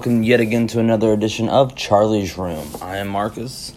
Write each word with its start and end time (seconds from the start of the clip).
welcome 0.00 0.22
yet 0.22 0.40
again 0.40 0.66
to 0.66 0.80
another 0.80 1.12
edition 1.12 1.46
of 1.50 1.76
Charlie's 1.76 2.38
Room. 2.38 2.66
I 2.80 2.96
am 2.96 3.08
Marcus, 3.08 3.74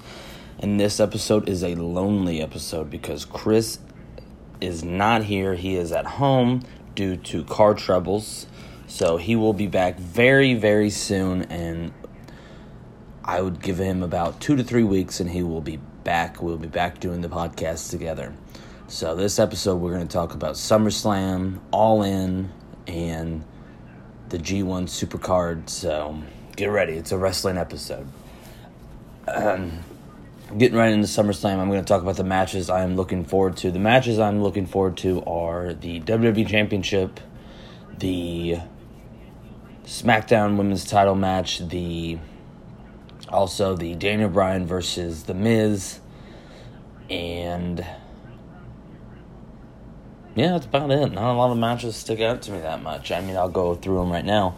and 0.57 0.79
this 0.79 1.01
episode 1.01 1.49
is 1.49 1.65
a 1.65 1.75
lonely 1.75 2.41
episode 2.41 2.89
because 2.89 3.25
Chris 3.25 3.79
is 4.61 4.85
not 4.85 5.23
here. 5.25 5.55
He 5.55 5.75
is 5.75 5.91
at 5.91 6.05
home 6.05 6.63
due 6.95 7.17
to 7.17 7.43
car 7.43 7.73
troubles, 7.73 8.47
so 8.87 9.17
he 9.17 9.35
will 9.35 9.51
be 9.51 9.67
back 9.67 9.97
very, 9.97 10.53
very 10.53 10.89
soon. 10.89 11.41
And 11.41 11.91
I 13.25 13.41
would 13.41 13.61
give 13.61 13.77
him 13.77 14.01
about 14.01 14.39
two 14.39 14.55
to 14.55 14.63
three 14.63 14.83
weeks, 14.83 15.19
and 15.19 15.29
he 15.29 15.43
will 15.43 15.59
be 15.59 15.75
back. 16.05 16.41
We'll 16.41 16.55
be 16.55 16.69
back 16.69 17.01
doing 17.01 17.19
the 17.19 17.27
podcast 17.27 17.89
together. 17.89 18.33
So, 18.87 19.13
this 19.13 19.39
episode, 19.39 19.81
we're 19.81 19.93
going 19.93 20.07
to 20.07 20.13
talk 20.13 20.33
about 20.33 20.55
SummerSlam, 20.55 21.59
All 21.71 22.01
In, 22.01 22.49
and 22.87 23.43
the 24.33 24.39
G1 24.39 24.85
Supercard. 24.85 25.69
So 25.69 26.19
get 26.55 26.65
ready. 26.65 26.93
It's 26.93 27.11
a 27.11 27.17
wrestling 27.19 27.59
episode. 27.59 28.07
Um, 29.27 29.79
getting 30.57 30.75
right 30.75 30.91
into 30.91 31.05
SummerSlam, 31.05 31.59
I'm 31.59 31.69
going 31.69 31.81
to 31.81 31.87
talk 31.87 32.01
about 32.01 32.17
the 32.17 32.23
matches 32.23 32.67
I'm 32.67 32.95
looking 32.95 33.25
forward 33.25 33.57
to. 33.57 33.69
The 33.69 33.77
matches 33.77 34.17
I'm 34.17 34.41
looking 34.41 34.65
forward 34.65 34.97
to 34.97 35.23
are 35.25 35.75
the 35.75 36.01
WWE 36.01 36.47
Championship, 36.47 37.19
the 37.99 38.57
SmackDown 39.85 40.57
Women's 40.57 40.83
Title 40.83 41.13
match, 41.13 41.59
the 41.59 42.17
also 43.29 43.75
the 43.75 43.93
Daniel 43.93 44.29
Bryan 44.29 44.65
versus 44.65 45.25
The 45.25 45.35
Miz, 45.35 45.99
and 47.07 47.85
yeah, 50.35 50.51
that's 50.51 50.65
about 50.65 50.89
it. 50.89 51.11
Not 51.11 51.33
a 51.33 51.37
lot 51.37 51.51
of 51.51 51.57
matches 51.57 51.95
stick 51.95 52.19
out 52.19 52.41
to 52.43 52.51
me 52.51 52.59
that 52.59 52.81
much. 52.81 53.11
I 53.11 53.21
mean, 53.21 53.37
I'll 53.37 53.49
go 53.49 53.75
through 53.75 53.99
them 53.99 54.11
right 54.11 54.25
now. 54.25 54.55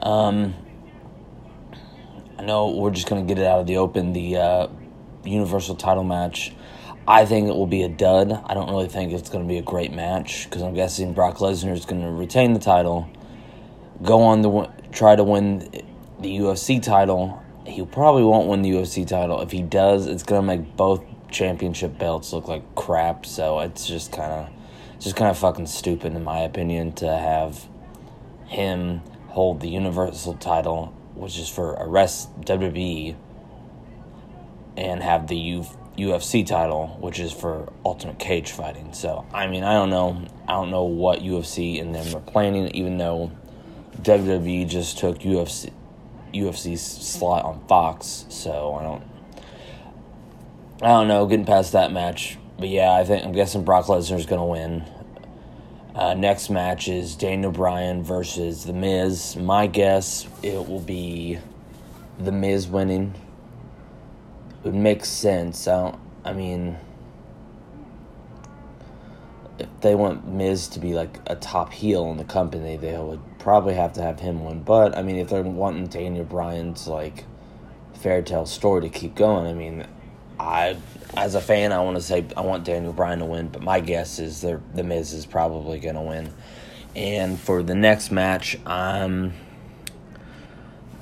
Um, 0.00 0.54
I 2.38 2.44
know 2.44 2.70
we're 2.70 2.92
just 2.92 3.08
going 3.08 3.26
to 3.26 3.34
get 3.34 3.40
it 3.40 3.46
out 3.46 3.60
of 3.60 3.66
the 3.66 3.78
open. 3.78 4.12
The 4.12 4.36
uh, 4.36 4.68
Universal 5.24 5.76
title 5.76 6.04
match, 6.04 6.52
I 7.08 7.24
think 7.24 7.48
it 7.48 7.54
will 7.54 7.66
be 7.66 7.82
a 7.82 7.88
dud. 7.88 8.30
I 8.46 8.54
don't 8.54 8.70
really 8.70 8.88
think 8.88 9.12
it's 9.12 9.28
going 9.28 9.44
to 9.44 9.48
be 9.48 9.58
a 9.58 9.62
great 9.62 9.92
match 9.92 10.44
because 10.44 10.62
I'm 10.62 10.74
guessing 10.74 11.12
Brock 11.12 11.38
Lesnar 11.38 11.72
is 11.72 11.84
going 11.84 12.02
to 12.02 12.10
retain 12.10 12.52
the 12.52 12.60
title, 12.60 13.08
go 14.02 14.22
on 14.22 14.42
to 14.42 14.70
try 14.92 15.16
to 15.16 15.24
win 15.24 15.70
the 16.20 16.38
UFC 16.38 16.80
title. 16.80 17.42
He 17.66 17.84
probably 17.84 18.22
won't 18.22 18.48
win 18.48 18.62
the 18.62 18.70
UFC 18.70 19.06
title. 19.06 19.40
If 19.40 19.50
he 19.50 19.62
does, 19.62 20.06
it's 20.06 20.22
going 20.22 20.40
to 20.40 20.46
make 20.46 20.76
both 20.76 21.02
championship 21.30 21.98
belts 21.98 22.32
look 22.32 22.46
like 22.46 22.74
crap. 22.76 23.26
So 23.26 23.58
it's 23.60 23.86
just 23.86 24.12
kind 24.12 24.32
of 24.32 24.55
it's 24.96 25.04
just 25.04 25.16
kind 25.16 25.30
of 25.30 25.38
fucking 25.38 25.66
stupid, 25.66 26.14
in 26.14 26.24
my 26.24 26.40
opinion, 26.40 26.92
to 26.94 27.06
have 27.06 27.68
him 28.46 29.02
hold 29.28 29.60
the 29.60 29.68
Universal 29.68 30.34
title, 30.34 30.86
which 31.14 31.38
is 31.38 31.48
for 31.48 31.72
arrest 31.72 32.40
WWE, 32.40 33.14
and 34.76 35.02
have 35.02 35.26
the 35.26 35.62
UFC 35.98 36.46
title, 36.46 36.96
which 37.00 37.20
is 37.20 37.30
for 37.30 37.70
Ultimate 37.84 38.18
Cage 38.18 38.52
fighting. 38.52 38.94
So, 38.94 39.26
I 39.34 39.46
mean, 39.46 39.64
I 39.64 39.74
don't 39.74 39.90
know. 39.90 40.24
I 40.48 40.52
don't 40.52 40.70
know 40.70 40.84
what 40.84 41.20
UFC 41.20 41.78
and 41.80 41.94
them 41.94 42.14
are 42.16 42.20
planning, 42.20 42.68
even 42.68 42.96
though 42.96 43.30
WWE 44.00 44.66
just 44.66 44.98
took 44.98 45.18
UFC 45.18 45.72
UFC's 46.32 46.80
slot 46.82 47.44
on 47.44 47.62
Fox. 47.66 48.24
So 48.30 48.74
I 48.74 48.82
don't. 48.82 49.02
I 50.82 50.88
don't 50.88 51.08
know. 51.08 51.26
Getting 51.26 51.46
past 51.46 51.72
that 51.72 51.92
match 51.92 52.38
but 52.58 52.68
yeah, 52.68 52.92
I 52.92 53.04
think 53.04 53.24
I'm 53.24 53.32
guessing 53.32 53.64
Brock 53.64 53.86
Lesnar 53.86 54.18
is 54.18 54.26
going 54.26 54.40
to 54.40 54.46
win. 54.46 54.84
Uh, 55.94 56.14
next 56.14 56.50
match 56.50 56.88
is 56.88 57.16
Daniel 57.16 57.50
Bryan 57.50 58.02
versus 58.02 58.64
The 58.64 58.72
Miz. 58.72 59.36
My 59.36 59.66
guess 59.66 60.26
it 60.42 60.68
will 60.68 60.80
be 60.80 61.38
The 62.18 62.32
Miz 62.32 62.68
winning. 62.68 63.14
It 64.58 64.64
would 64.66 64.74
make 64.74 65.04
sense. 65.04 65.66
I 65.66 65.82
don't. 65.82 65.98
I 66.24 66.32
mean, 66.32 66.76
if 69.58 69.68
they 69.80 69.94
want 69.94 70.26
Miz 70.26 70.68
to 70.68 70.80
be 70.80 70.92
like 70.92 71.18
a 71.26 71.36
top 71.36 71.72
heel 71.72 72.10
in 72.10 72.16
the 72.16 72.24
company, 72.24 72.76
they 72.76 72.96
would 72.98 73.20
probably 73.38 73.74
have 73.74 73.92
to 73.94 74.02
have 74.02 74.20
him 74.20 74.44
win. 74.44 74.62
But 74.62 74.96
I 74.96 75.02
mean, 75.02 75.16
if 75.16 75.28
they're 75.28 75.42
wanting 75.42 75.86
Daniel 75.86 76.24
Bryan's 76.24 76.86
like 76.86 77.24
fairy 77.94 78.22
tale 78.22 78.46
story 78.46 78.82
to 78.82 78.88
keep 78.88 79.14
going, 79.14 79.46
I 79.46 79.54
mean, 79.54 79.86
I, 80.38 80.76
as 81.14 81.34
a 81.34 81.40
fan, 81.40 81.72
I 81.72 81.80
want 81.80 81.96
to 81.96 82.02
say 82.02 82.26
I 82.36 82.40
want 82.40 82.64
Daniel 82.64 82.92
Bryan 82.92 83.20
to 83.20 83.24
win, 83.24 83.48
but 83.48 83.62
my 83.62 83.80
guess 83.80 84.18
is 84.18 84.40
the 84.40 84.60
the 84.74 84.82
Miz 84.82 85.12
is 85.12 85.26
probably 85.26 85.78
going 85.78 85.94
to 85.94 86.02
win. 86.02 86.32
And 86.94 87.38
for 87.38 87.62
the 87.62 87.74
next 87.74 88.10
match, 88.10 88.58
um, 88.64 89.34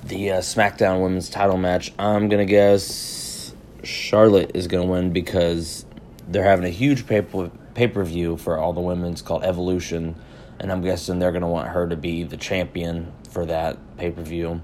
the 0.05 0.33
uh, 0.33 0.41
SmackDown 0.41 1.01
Women's 1.01 1.31
Title 1.31 1.57
match, 1.57 1.93
I'm 1.99 2.29
gonna 2.29 2.45
guess 2.45 3.55
Charlotte 3.83 4.51
is 4.55 4.67
gonna 4.67 4.87
win 4.87 5.13
because 5.13 5.87
they're 6.29 6.45
having 6.45 6.65
a 6.65 6.71
huge 6.71 7.07
pay 7.07 7.23
pay 7.75 7.89
per 7.89 8.05
view 8.05 8.37
for 8.37 8.59
all 8.59 8.73
the 8.73 8.81
women's 8.81 9.23
called 9.23 9.45
Evolution, 9.45 10.17
and 10.59 10.73
I'm 10.73 10.83
guessing 10.83 11.21
they're 11.21 11.33
gonna 11.33 11.49
want 11.49 11.69
her 11.69 11.89
to 11.89 11.97
be 11.97 12.25
the 12.25 12.37
champion 12.37 13.13
for 13.31 13.47
that 13.47 13.79
pay 13.97 14.11
per 14.11 14.23
view. 14.23 14.61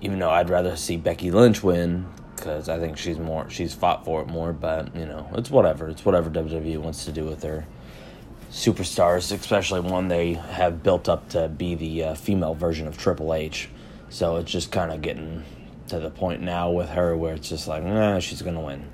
Even 0.00 0.18
though 0.18 0.30
I'd 0.30 0.50
rather 0.50 0.76
see 0.76 0.96
Becky 0.96 1.30
Lynch 1.30 1.62
win 1.62 2.06
because 2.42 2.68
I 2.68 2.80
think 2.80 2.98
she's 2.98 3.18
more 3.18 3.48
she's 3.48 3.72
fought 3.72 4.04
for 4.04 4.20
it 4.22 4.28
more. 4.28 4.52
But 4.52 4.94
you 4.96 5.06
know, 5.06 5.28
it's 5.34 5.50
whatever. 5.50 5.88
It's 5.88 6.04
whatever 6.04 6.28
WWE 6.28 6.78
wants 6.78 7.04
to 7.04 7.12
do 7.12 7.24
with 7.24 7.40
their 7.40 7.66
superstars, 8.50 9.32
especially 9.32 9.80
one 9.80 10.08
they 10.08 10.34
have 10.34 10.82
built 10.82 11.08
up 11.08 11.28
to 11.30 11.48
be 11.48 11.74
the 11.74 12.04
uh, 12.04 12.14
female 12.14 12.54
version 12.54 12.88
of 12.88 12.98
Triple 12.98 13.32
H. 13.32 13.68
So 14.08 14.36
it's 14.36 14.50
just 14.50 14.72
kind 14.72 14.90
of 14.90 15.00
getting 15.00 15.44
to 15.88 16.00
the 16.00 16.10
point 16.10 16.42
now 16.42 16.70
with 16.70 16.90
her 16.90 17.16
where 17.16 17.34
it's 17.34 17.48
just 17.48 17.68
like, 17.68 17.82
nah, 17.84 18.18
she's 18.18 18.42
gonna 18.42 18.60
win. 18.60 18.90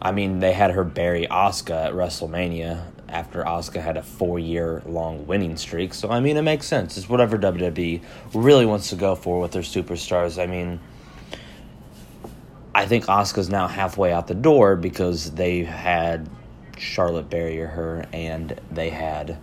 I 0.00 0.12
mean, 0.12 0.38
they 0.38 0.52
had 0.52 0.70
her 0.70 0.84
bury 0.84 1.26
Asuka 1.26 1.86
at 1.86 1.92
WrestleMania 1.92 2.84
after 3.08 3.42
Asuka 3.42 3.82
had 3.82 3.96
a 3.96 4.02
four 4.02 4.38
year 4.38 4.82
long 4.86 5.26
winning 5.26 5.56
streak. 5.56 5.92
So 5.92 6.08
I 6.08 6.20
mean, 6.20 6.36
it 6.36 6.42
makes 6.42 6.66
sense. 6.66 6.96
It's 6.96 7.08
whatever 7.08 7.36
WWE 7.36 8.00
really 8.32 8.64
wants 8.64 8.90
to 8.90 8.96
go 8.96 9.16
for 9.16 9.40
with 9.40 9.50
their 9.50 9.62
superstars. 9.62 10.40
I 10.40 10.46
mean 10.46 10.78
I 12.74 12.86
think 12.86 13.06
Asuka's 13.06 13.50
now 13.50 13.66
halfway 13.66 14.12
out 14.12 14.26
the 14.26 14.34
door 14.34 14.76
because 14.76 15.32
they 15.32 15.64
had 15.64 16.28
Charlotte 16.78 17.28
bury 17.28 17.56
her 17.56 18.06
and 18.12 18.58
they 18.70 18.90
had 18.90 19.38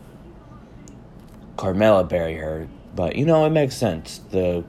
Carmella 1.58 2.08
bury 2.08 2.36
her. 2.36 2.68
But 2.96 3.16
you 3.16 3.26
know, 3.26 3.46
it 3.46 3.50
makes 3.50 3.76
sense. 3.76 4.22
The 4.32 4.64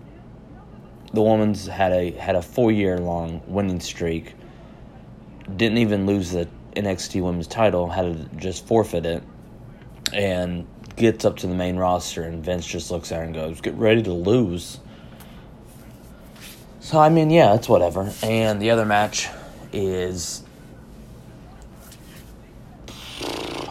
the 1.12 1.22
woman's 1.22 1.66
had 1.66 1.92
a 1.92 2.10
had 2.12 2.36
a 2.36 2.42
four 2.42 2.72
year 2.72 2.98
long 2.98 3.42
winning 3.46 3.80
streak. 3.80 4.34
Didn't 5.56 5.78
even 5.78 6.04
lose 6.04 6.32
the 6.32 6.48
NXT 6.76 7.22
Women's 7.22 7.46
title. 7.46 7.88
Had 7.88 8.30
to 8.30 8.36
just 8.36 8.66
forfeit 8.66 9.06
it, 9.06 9.22
and 10.12 10.66
gets 10.96 11.24
up 11.24 11.36
to 11.38 11.46
the 11.46 11.54
main 11.54 11.76
roster. 11.76 12.24
And 12.24 12.44
Vince 12.44 12.66
just 12.66 12.90
looks 12.90 13.12
at 13.12 13.18
her 13.18 13.24
and 13.24 13.34
goes, 13.34 13.60
"Get 13.60 13.74
ready 13.74 14.02
to 14.02 14.12
lose." 14.12 14.80
So 16.88 16.98
I 16.98 17.10
mean, 17.10 17.28
yeah, 17.28 17.54
it's 17.54 17.68
whatever. 17.68 18.10
And 18.22 18.62
the 18.62 18.70
other 18.70 18.86
match 18.86 19.28
is 19.74 20.42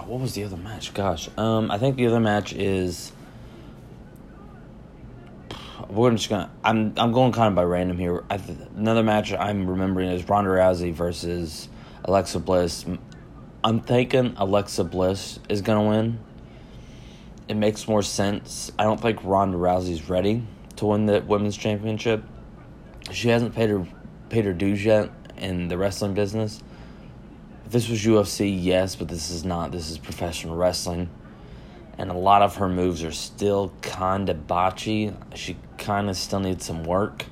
what 0.05 0.19
was 0.19 0.35
the 0.35 0.43
other 0.43 0.55
match? 0.55 0.93
Gosh, 0.93 1.27
um, 1.35 1.71
I 1.71 1.79
think 1.79 1.95
the 1.95 2.05
other 2.05 2.19
match 2.19 2.53
is 2.53 3.11
we're 5.89 6.11
just 6.11 6.29
gonna. 6.29 6.51
I'm 6.63 6.93
I'm 6.95 7.11
going 7.11 7.31
kind 7.31 7.47
of 7.47 7.55
by 7.55 7.63
random 7.63 7.97
here. 7.97 8.23
I, 8.29 8.39
another 8.75 9.01
match 9.01 9.33
I'm 9.33 9.67
remembering 9.67 10.11
is 10.11 10.29
Ronda 10.29 10.51
Rousey 10.51 10.93
versus 10.93 11.69
Alexa 12.05 12.39
Bliss. 12.39 12.85
I'm 13.63 13.81
thinking 13.81 14.35
Alexa 14.37 14.83
Bliss 14.83 15.39
is 15.49 15.63
gonna 15.63 15.89
win. 15.89 16.19
It 17.47 17.55
makes 17.55 17.87
more 17.87 18.03
sense. 18.03 18.71
I 18.77 18.83
don't 18.83 19.01
think 19.01 19.23
Ronda 19.23 19.57
Rousey's 19.57 20.07
ready 20.07 20.43
to 20.75 20.85
win 20.85 21.07
the 21.07 21.21
women's 21.21 21.57
championship 21.57 22.23
she 23.11 23.29
hasn't 23.29 23.55
paid 23.55 23.69
her 23.69 23.85
paid 24.29 24.45
her 24.45 24.53
dues 24.53 24.83
yet 24.83 25.09
in 25.37 25.67
the 25.67 25.77
wrestling 25.77 26.13
business. 26.13 26.61
If 27.65 27.71
this 27.71 27.89
was 27.89 28.03
UFC, 28.03 28.57
yes, 28.61 28.95
but 28.95 29.07
this 29.07 29.29
is 29.29 29.43
not. 29.43 29.71
This 29.71 29.89
is 29.89 29.97
professional 29.97 30.55
wrestling. 30.55 31.09
And 31.97 32.11
a 32.11 32.13
lot 32.13 32.41
of 32.41 32.57
her 32.57 32.69
moves 32.69 33.03
are 33.03 33.11
still 33.11 33.73
kind 33.81 34.29
of 34.29 34.47
botchy. 34.47 35.15
She 35.35 35.57
kind 35.77 36.09
of 36.09 36.15
still 36.15 36.39
needs 36.39 36.65
some 36.65 36.83
work 36.83 37.25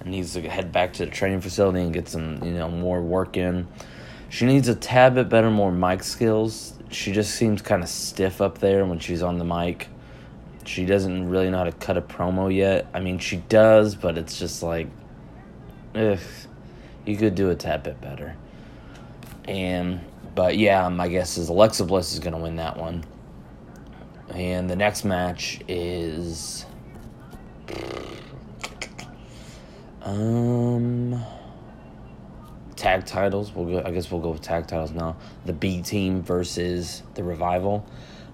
and 0.00 0.10
needs 0.10 0.32
to 0.32 0.42
head 0.48 0.72
back 0.72 0.94
to 0.94 1.04
the 1.04 1.10
training 1.10 1.40
facility 1.40 1.80
and 1.80 1.92
get 1.92 2.08
some, 2.08 2.42
you 2.42 2.52
know, 2.52 2.68
more 2.68 3.00
work 3.00 3.36
in. 3.36 3.68
She 4.28 4.46
needs 4.46 4.68
a 4.68 4.74
tad 4.74 5.14
bit 5.14 5.28
better, 5.28 5.50
more 5.50 5.72
mic 5.72 6.02
skills. 6.02 6.74
She 6.90 7.12
just 7.12 7.34
seems 7.34 7.62
kind 7.62 7.82
of 7.82 7.88
stiff 7.88 8.40
up 8.40 8.58
there 8.58 8.84
when 8.84 8.98
she's 8.98 9.22
on 9.22 9.38
the 9.38 9.44
mic. 9.44 9.88
She 10.66 10.84
doesn't 10.84 11.28
really 11.28 11.50
know 11.50 11.58
how 11.58 11.64
to 11.64 11.72
cut 11.72 11.96
a 11.96 12.02
promo 12.02 12.54
yet. 12.54 12.86
I 12.92 13.00
mean, 13.00 13.18
she 13.18 13.36
does, 13.36 13.94
but 13.94 14.18
it's 14.18 14.38
just 14.38 14.62
like 14.62 14.88
if 15.94 16.46
you 17.06 17.16
could 17.16 17.34
do 17.34 17.50
a 17.50 17.54
tad 17.54 17.82
bit 17.82 18.00
better. 18.00 18.36
And 19.44 20.00
but 20.34 20.56
yeah, 20.56 20.88
my 20.88 21.08
guess 21.08 21.38
is 21.38 21.48
Alexa 21.48 21.84
Bliss 21.84 22.12
is 22.12 22.20
going 22.20 22.34
to 22.34 22.38
win 22.38 22.56
that 22.56 22.76
one. 22.76 23.04
And 24.28 24.70
the 24.70 24.76
next 24.76 25.04
match 25.04 25.60
is 25.66 26.64
Um, 30.02 31.22
tag 32.74 33.04
titles. 33.04 33.54
We'll 33.54 33.66
go. 33.66 33.86
I 33.86 33.92
guess 33.92 34.10
we'll 34.10 34.20
go 34.20 34.30
with 34.30 34.40
tag 34.40 34.66
titles 34.66 34.92
now. 34.92 35.16
The 35.44 35.52
B 35.52 35.82
team 35.82 36.22
versus 36.22 37.02
the 37.14 37.22
Revival. 37.22 37.86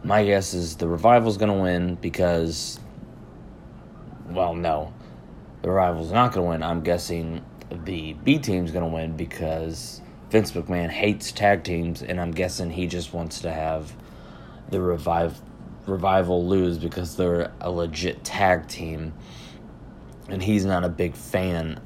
My 0.04 0.24
guess 0.24 0.54
is 0.54 0.76
the 0.76 0.88
Revival's 0.88 1.36
gonna 1.36 1.60
win 1.60 1.96
because. 1.96 2.78
Well, 4.28 4.54
no, 4.54 4.92
the 5.66 5.72
Revival's 5.72 6.12
not 6.12 6.32
gonna 6.32 6.46
win. 6.46 6.62
I'm 6.62 6.80
guessing 6.80 7.44
the 7.86 8.12
B 8.12 8.38
team's 8.38 8.70
gonna 8.70 8.86
win 8.86 9.16
because 9.16 10.00
Vince 10.30 10.52
McMahon 10.52 10.88
hates 10.88 11.32
tag 11.32 11.64
teams, 11.64 12.02
and 12.02 12.20
I'm 12.20 12.30
guessing 12.30 12.70
he 12.70 12.86
just 12.86 13.12
wants 13.12 13.40
to 13.40 13.52
have 13.52 13.92
the 14.70 14.80
revive 14.80 15.40
revival 15.86 16.46
lose 16.46 16.78
because 16.78 17.16
they're 17.16 17.50
a 17.60 17.68
legit 17.68 18.22
tag 18.22 18.68
team, 18.68 19.12
and 20.28 20.40
he's 20.40 20.64
not 20.64 20.84
a 20.84 20.88
big 20.88 21.16
fan 21.16 21.80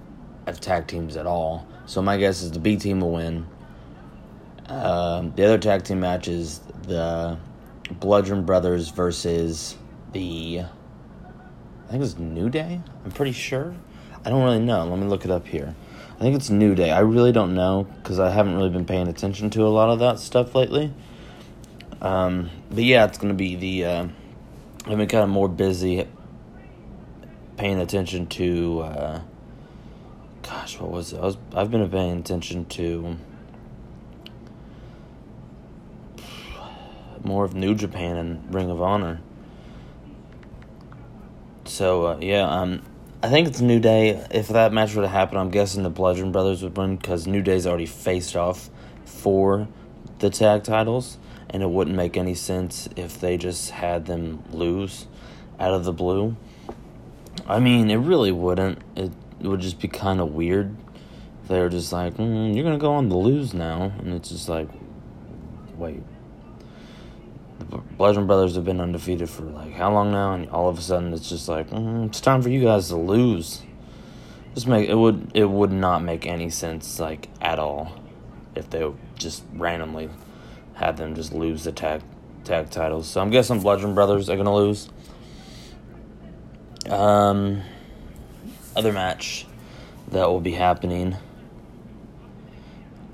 of 0.46 0.60
tag 0.60 0.86
teams 0.86 1.16
at 1.16 1.26
all. 1.26 1.66
So 1.86 2.02
my 2.02 2.18
guess 2.18 2.42
is 2.42 2.52
the 2.52 2.60
B 2.60 2.76
team 2.76 3.00
will 3.00 3.12
win. 3.12 3.46
Um, 4.66 5.32
the 5.36 5.46
other 5.46 5.58
tag 5.58 5.84
team 5.84 6.00
match 6.00 6.28
is 6.28 6.60
the 6.82 7.38
Bludgeon 7.92 8.44
Brothers 8.44 8.90
versus 8.90 9.78
the 10.12 10.64
I 11.90 11.94
think 11.94 12.04
it's 12.04 12.18
New 12.20 12.48
Day. 12.48 12.80
I'm 13.04 13.10
pretty 13.10 13.32
sure. 13.32 13.74
I 14.24 14.30
don't 14.30 14.44
really 14.44 14.60
know. 14.60 14.86
Let 14.86 14.96
me 15.00 15.08
look 15.08 15.24
it 15.24 15.30
up 15.32 15.48
here. 15.48 15.74
I 16.14 16.18
think 16.20 16.36
it's 16.36 16.48
New 16.48 16.76
Day. 16.76 16.92
I 16.92 17.00
really 17.00 17.32
don't 17.32 17.56
know 17.56 17.82
because 17.82 18.20
I 18.20 18.30
haven't 18.30 18.54
really 18.54 18.70
been 18.70 18.84
paying 18.84 19.08
attention 19.08 19.50
to 19.50 19.66
a 19.66 19.68
lot 19.74 19.90
of 19.90 19.98
that 19.98 20.20
stuff 20.20 20.54
lately. 20.54 20.94
Um, 22.00 22.48
but 22.70 22.84
yeah, 22.84 23.06
it's 23.06 23.18
going 23.18 23.30
to 23.30 23.34
be 23.34 23.56
the. 23.56 23.84
Uh, 23.86 24.06
I've 24.86 24.98
been 24.98 25.08
kind 25.08 25.24
of 25.24 25.30
more 25.30 25.48
busy 25.48 26.06
paying 27.56 27.80
attention 27.80 28.28
to. 28.28 28.80
Uh, 28.82 29.20
gosh, 30.44 30.78
what 30.78 30.92
was 30.92 31.12
it? 31.12 31.18
I 31.18 31.24
was, 31.24 31.38
I've 31.56 31.72
been 31.72 31.90
paying 31.90 32.20
attention 32.20 32.66
to 32.66 33.16
more 37.24 37.44
of 37.44 37.56
New 37.56 37.74
Japan 37.74 38.16
and 38.16 38.54
Ring 38.54 38.70
of 38.70 38.80
Honor. 38.80 39.22
So 41.80 42.04
uh, 42.04 42.18
yeah, 42.20 42.46
um, 42.46 42.82
I 43.22 43.30
think 43.30 43.48
it's 43.48 43.62
New 43.62 43.80
Day. 43.80 44.22
If 44.30 44.48
that 44.48 44.70
match 44.70 44.94
were 44.94 45.00
to 45.00 45.08
happen, 45.08 45.38
I'm 45.38 45.48
guessing 45.48 45.82
the 45.82 45.88
Bludgeon 45.88 46.30
Brothers 46.30 46.62
would 46.62 46.76
win 46.76 46.96
because 46.96 47.26
New 47.26 47.40
Day's 47.40 47.66
already 47.66 47.86
faced 47.86 48.36
off 48.36 48.68
for 49.06 49.66
the 50.18 50.28
tag 50.28 50.62
titles, 50.62 51.16
and 51.48 51.62
it 51.62 51.70
wouldn't 51.70 51.96
make 51.96 52.18
any 52.18 52.34
sense 52.34 52.86
if 52.96 53.18
they 53.18 53.38
just 53.38 53.70
had 53.70 54.04
them 54.04 54.44
lose 54.52 55.06
out 55.58 55.72
of 55.72 55.84
the 55.84 55.92
blue. 55.94 56.36
I 57.46 57.60
mean, 57.60 57.90
it 57.90 57.96
really 57.96 58.30
wouldn't. 58.30 58.80
It, 58.94 59.10
would 59.40 59.60
just 59.60 59.80
be 59.80 59.88
kind 59.88 60.20
of 60.20 60.34
weird. 60.34 60.76
They 61.48 61.60
were 61.60 61.70
just 61.70 61.94
like, 61.94 62.14
mm, 62.18 62.54
"You're 62.54 62.64
gonna 62.64 62.76
go 62.76 62.92
on 62.92 63.08
the 63.08 63.16
lose 63.16 63.54
now," 63.54 63.90
and 64.00 64.12
it's 64.12 64.28
just 64.28 64.50
like, 64.50 64.68
wait. 65.78 66.02
The 67.60 67.76
Bludgeon 67.76 68.26
Brothers 68.26 68.54
have 68.54 68.64
been 68.64 68.80
undefeated 68.80 69.28
for 69.28 69.42
like 69.42 69.74
how 69.74 69.92
long 69.92 70.10
now, 70.10 70.32
and 70.32 70.48
all 70.48 70.68
of 70.68 70.78
a 70.78 70.82
sudden 70.82 71.12
it's 71.12 71.28
just 71.28 71.46
like 71.46 71.68
mm, 71.70 72.06
it's 72.06 72.20
time 72.20 72.40
for 72.40 72.48
you 72.48 72.62
guys 72.62 72.88
to 72.88 72.96
lose. 72.96 73.62
Just 74.54 74.66
make 74.66 74.88
it 74.88 74.94
would 74.94 75.30
it 75.34 75.44
would 75.44 75.70
not 75.70 76.02
make 76.02 76.26
any 76.26 76.48
sense 76.48 76.98
like 76.98 77.28
at 77.40 77.58
all 77.58 77.92
if 78.56 78.70
they 78.70 78.90
just 79.16 79.44
randomly 79.52 80.08
had 80.74 80.96
them 80.96 81.14
just 81.14 81.32
lose 81.32 81.64
the 81.64 81.72
tag 81.72 82.02
tag 82.44 82.70
titles. 82.70 83.06
So 83.06 83.20
I'm 83.20 83.30
guessing 83.30 83.60
Bludgeon 83.60 83.94
Brothers 83.94 84.30
are 84.30 84.36
gonna 84.36 84.54
lose. 84.54 84.88
Um, 86.88 87.60
other 88.74 88.92
match 88.92 89.46
that 90.08 90.26
will 90.28 90.40
be 90.40 90.52
happening. 90.52 91.16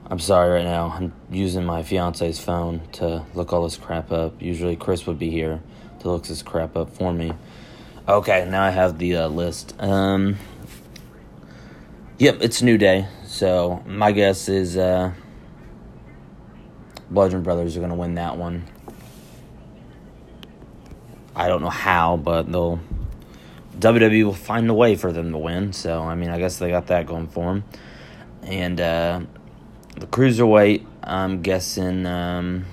I'm 0.08 0.20
sorry 0.20 0.50
right 0.50 0.64
now. 0.64 0.92
I'm 0.94 1.12
using 1.32 1.64
my 1.64 1.82
fiance's 1.82 2.38
phone 2.38 2.80
to 2.92 3.24
look 3.34 3.52
all 3.52 3.64
this 3.64 3.76
crap 3.76 4.12
up. 4.12 4.40
Usually 4.40 4.76
Chris 4.76 5.04
would 5.06 5.18
be 5.18 5.30
here 5.30 5.60
to 6.00 6.10
look 6.10 6.24
this 6.24 6.42
crap 6.42 6.76
up 6.76 6.90
for 6.90 7.12
me. 7.12 7.32
Okay, 8.08 8.46
now 8.48 8.62
I 8.62 8.70
have 8.70 8.98
the 8.98 9.16
uh, 9.16 9.28
list. 9.28 9.74
Um, 9.80 10.36
yep, 12.18 12.38
it's 12.40 12.62
New 12.62 12.78
Day. 12.78 13.08
So 13.26 13.82
my 13.84 14.12
guess 14.12 14.48
is 14.48 14.76
uh, 14.76 15.12
Bludgeon 17.10 17.42
Brothers 17.42 17.76
are 17.76 17.80
going 17.80 17.90
to 17.90 17.96
win 17.96 18.14
that 18.14 18.36
one. 18.36 18.64
I 21.34 21.48
don't 21.48 21.62
know 21.62 21.68
how, 21.68 22.16
but 22.16 22.50
they'll 22.50 22.78
WWE 23.80 24.24
will 24.24 24.32
find 24.32 24.70
a 24.70 24.74
way 24.74 24.94
for 24.94 25.10
them 25.10 25.32
to 25.32 25.38
win. 25.38 25.72
So 25.72 26.02
I 26.02 26.14
mean, 26.14 26.30
I 26.30 26.38
guess 26.38 26.58
they 26.58 26.70
got 26.70 26.86
that 26.86 27.06
going 27.06 27.26
for 27.26 27.46
them. 27.46 27.64
And 28.42 28.80
uh, 28.80 29.20
the 29.96 30.06
cruiserweight, 30.06 30.84
I'm 31.02 31.40
guessing 31.40 32.04
um, 32.04 32.66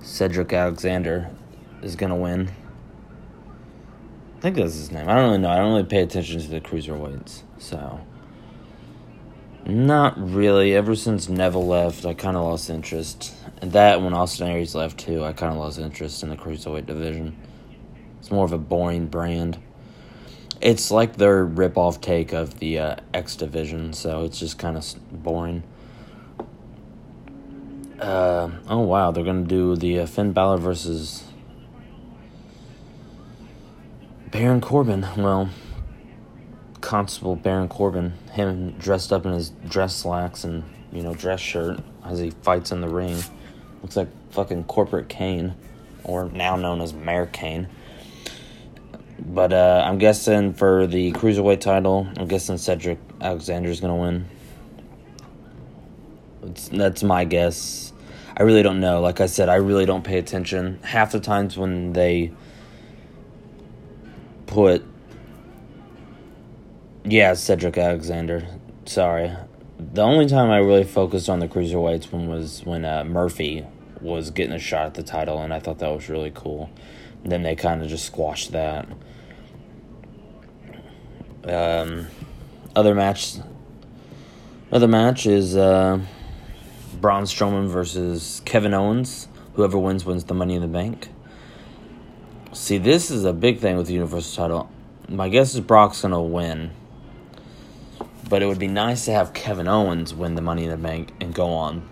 Cedric 0.00 0.52
Alexander 0.52 1.30
is 1.82 1.96
going 1.96 2.10
to 2.10 2.16
win. 2.16 2.50
I 4.36 4.40
think 4.40 4.56
that's 4.56 4.74
his 4.74 4.92
name. 4.92 5.08
I 5.08 5.14
don't 5.14 5.24
really 5.24 5.38
know. 5.38 5.50
I 5.50 5.56
don't 5.56 5.72
really 5.72 5.84
pay 5.84 6.02
attention 6.02 6.40
to 6.40 6.46
the 6.46 6.60
cruiserweights. 6.60 7.42
So, 7.58 8.00
not 9.66 10.16
really. 10.16 10.72
Ever 10.74 10.94
since 10.94 11.28
Neville 11.28 11.66
left, 11.66 12.06
I 12.06 12.14
kind 12.14 12.36
of 12.36 12.44
lost 12.44 12.70
interest. 12.70 13.34
And 13.60 13.72
that, 13.72 14.00
when 14.00 14.14
Austin 14.14 14.46
Aries 14.46 14.76
left 14.76 14.98
too, 14.98 15.24
I 15.24 15.32
kind 15.32 15.52
of 15.52 15.58
lost 15.58 15.80
interest 15.80 16.22
in 16.22 16.28
the 16.28 16.36
cruiserweight 16.36 16.86
division. 16.86 17.36
It's 18.20 18.30
more 18.30 18.44
of 18.44 18.52
a 18.52 18.58
boring 18.58 19.08
brand 19.08 19.58
it's 20.60 20.90
like 20.90 21.16
their 21.16 21.44
rip-off 21.44 22.00
take 22.00 22.32
of 22.32 22.58
the 22.58 22.78
uh, 22.78 22.96
X 23.14 23.36
division, 23.36 23.92
so 23.92 24.24
it's 24.24 24.38
just 24.38 24.58
kind 24.58 24.76
of 24.76 24.84
boring. 25.12 25.62
Uh, 28.00 28.50
oh 28.68 28.80
wow, 28.80 29.10
they're 29.10 29.24
gonna 29.24 29.42
do 29.42 29.76
the 29.76 30.00
uh, 30.00 30.06
Finn 30.06 30.32
Balor 30.32 30.58
versus 30.58 31.24
Baron 34.30 34.60
Corbin. 34.60 35.06
Well, 35.16 35.50
Constable 36.80 37.36
Baron 37.36 37.68
Corbin, 37.68 38.14
him 38.32 38.72
dressed 38.78 39.12
up 39.12 39.26
in 39.26 39.32
his 39.32 39.50
dress 39.68 39.94
slacks 39.96 40.44
and 40.44 40.62
you 40.92 41.02
know 41.02 41.14
dress 41.14 41.40
shirt 41.40 41.80
as 42.04 42.18
he 42.18 42.30
fights 42.30 42.70
in 42.72 42.80
the 42.80 42.88
ring. 42.88 43.16
Looks 43.82 43.96
like 43.96 44.08
fucking 44.30 44.64
corporate 44.64 45.08
Kane, 45.08 45.54
or 46.04 46.28
now 46.30 46.56
known 46.56 46.80
as 46.80 46.92
Mayor 46.92 47.26
Kane. 47.26 47.68
But 49.18 49.52
uh, 49.52 49.82
I'm 49.84 49.98
guessing 49.98 50.54
for 50.54 50.86
the 50.86 51.12
cruiserweight 51.12 51.60
title, 51.60 52.08
I'm 52.16 52.28
guessing 52.28 52.56
Cedric 52.56 52.98
Alexander 53.20 53.68
is 53.68 53.80
to 53.80 53.94
win. 53.94 54.26
It's, 56.44 56.68
that's 56.68 57.02
my 57.02 57.24
guess. 57.24 57.92
I 58.36 58.44
really 58.44 58.62
don't 58.62 58.80
know. 58.80 59.00
Like 59.00 59.20
I 59.20 59.26
said, 59.26 59.48
I 59.48 59.56
really 59.56 59.84
don't 59.86 60.04
pay 60.04 60.18
attention. 60.18 60.78
Half 60.82 61.12
the 61.12 61.20
times 61.20 61.56
when 61.56 61.92
they 61.92 62.32
put. 64.46 64.84
Yeah, 67.04 67.34
Cedric 67.34 67.76
Alexander. 67.76 68.46
Sorry. 68.84 69.32
The 69.78 70.02
only 70.02 70.26
time 70.26 70.50
I 70.50 70.58
really 70.58 70.84
focused 70.84 71.28
on 71.28 71.40
the 71.40 71.48
cruiserweights 71.48 72.12
one 72.12 72.28
was 72.28 72.64
when 72.64 72.84
uh, 72.84 73.04
Murphy 73.04 73.66
was 74.00 74.30
getting 74.30 74.52
a 74.52 74.58
shot 74.58 74.86
at 74.86 74.94
the 74.94 75.02
title, 75.02 75.40
and 75.40 75.52
I 75.52 75.58
thought 75.58 75.78
that 75.80 75.90
was 75.90 76.08
really 76.08 76.32
cool. 76.32 76.70
And 77.22 77.32
then 77.32 77.42
they 77.42 77.56
kind 77.56 77.82
of 77.82 77.88
just 77.88 78.06
squashed 78.06 78.52
that. 78.52 78.88
Um, 81.48 82.08
other 82.76 82.94
match. 82.94 83.36
Other 84.70 84.88
match 84.88 85.26
is 85.26 85.56
uh, 85.56 85.98
Braun 87.00 87.24
Strowman 87.24 87.68
versus 87.68 88.42
Kevin 88.44 88.74
Owens. 88.74 89.28
Whoever 89.54 89.78
wins 89.78 90.04
wins 90.04 90.24
the 90.24 90.34
Money 90.34 90.54
in 90.54 90.62
the 90.62 90.68
Bank. 90.68 91.08
See, 92.52 92.78
this 92.78 93.10
is 93.10 93.24
a 93.24 93.32
big 93.32 93.60
thing 93.60 93.76
with 93.76 93.86
the 93.86 93.94
Universal 93.94 94.36
title. 94.36 94.70
My 95.08 95.28
guess 95.28 95.54
is 95.54 95.60
Brock's 95.60 96.02
gonna 96.02 96.22
win, 96.22 96.70
but 98.28 98.42
it 98.42 98.46
would 98.46 98.58
be 98.58 98.68
nice 98.68 99.06
to 99.06 99.12
have 99.12 99.32
Kevin 99.32 99.68
Owens 99.68 100.12
win 100.14 100.34
the 100.34 100.42
Money 100.42 100.64
in 100.64 100.70
the 100.70 100.76
Bank 100.76 101.12
and 101.20 101.34
go 101.34 101.48
on 101.48 101.88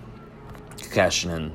cashing 0.90 1.30
in. 1.30 1.52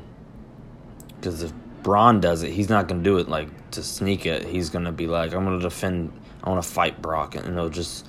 Because 1.15 1.43
if 1.43 1.53
Braun 1.83 2.19
does 2.19 2.41
it, 2.41 2.51
he's 2.51 2.69
not 2.69 2.87
gonna 2.87 3.03
do 3.03 3.17
it 3.17 3.29
like 3.29 3.71
to 3.71 3.83
sneak 3.83 4.25
it. 4.25 4.47
He's 4.47 4.69
gonna 4.69 4.91
be 4.91 5.07
like, 5.07 5.33
I'm 5.33 5.43
gonna 5.43 5.59
defend 5.59 6.11
I 6.43 6.49
want 6.49 6.63
to 6.63 6.69
fight 6.69 7.01
Brock, 7.01 7.35
and 7.35 7.45
it'll 7.47 7.69
just 7.69 8.05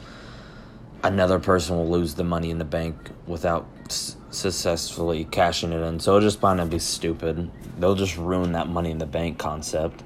another 1.02 1.38
person 1.38 1.76
will 1.76 1.90
lose 1.90 2.14
the 2.14 2.24
money 2.24 2.50
in 2.50 2.58
the 2.58 2.64
bank 2.64 2.96
without 3.26 3.66
s- 3.86 4.16
successfully 4.30 5.24
cashing 5.24 5.72
it 5.72 5.80
in. 5.80 6.00
So 6.00 6.16
it'll 6.16 6.28
just 6.28 6.40
find 6.40 6.58
to 6.60 6.66
be 6.66 6.78
stupid. 6.78 7.50
They'll 7.78 7.94
just 7.94 8.16
ruin 8.16 8.52
that 8.52 8.68
money 8.68 8.90
in 8.90 8.98
the 8.98 9.06
bank 9.06 9.38
concept. 9.38 10.02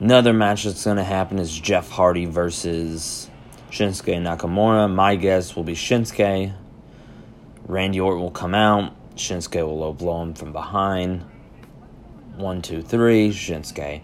Another 0.00 0.32
match 0.32 0.64
that's 0.64 0.84
going 0.84 0.96
to 0.98 1.04
happen 1.04 1.38
is 1.38 1.58
Jeff 1.58 1.90
Hardy 1.90 2.26
versus 2.26 3.30
Shinsuke 3.70 4.20
Nakamura. 4.20 4.92
My 4.92 5.16
guess 5.16 5.56
will 5.56 5.64
be 5.64 5.74
Shinsuke. 5.74 6.52
Randy 7.66 8.00
Orton 8.00 8.22
will 8.22 8.30
come 8.30 8.54
out. 8.54 8.94
Shinsuke 9.16 9.62
will 9.62 9.78
low 9.78 9.92
blow 9.92 10.22
him 10.22 10.34
from 10.34 10.52
behind. 10.52 11.24
One, 12.36 12.60
two, 12.60 12.82
three, 12.82 13.30
Shinsuke. 13.30 14.02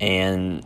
And 0.00 0.64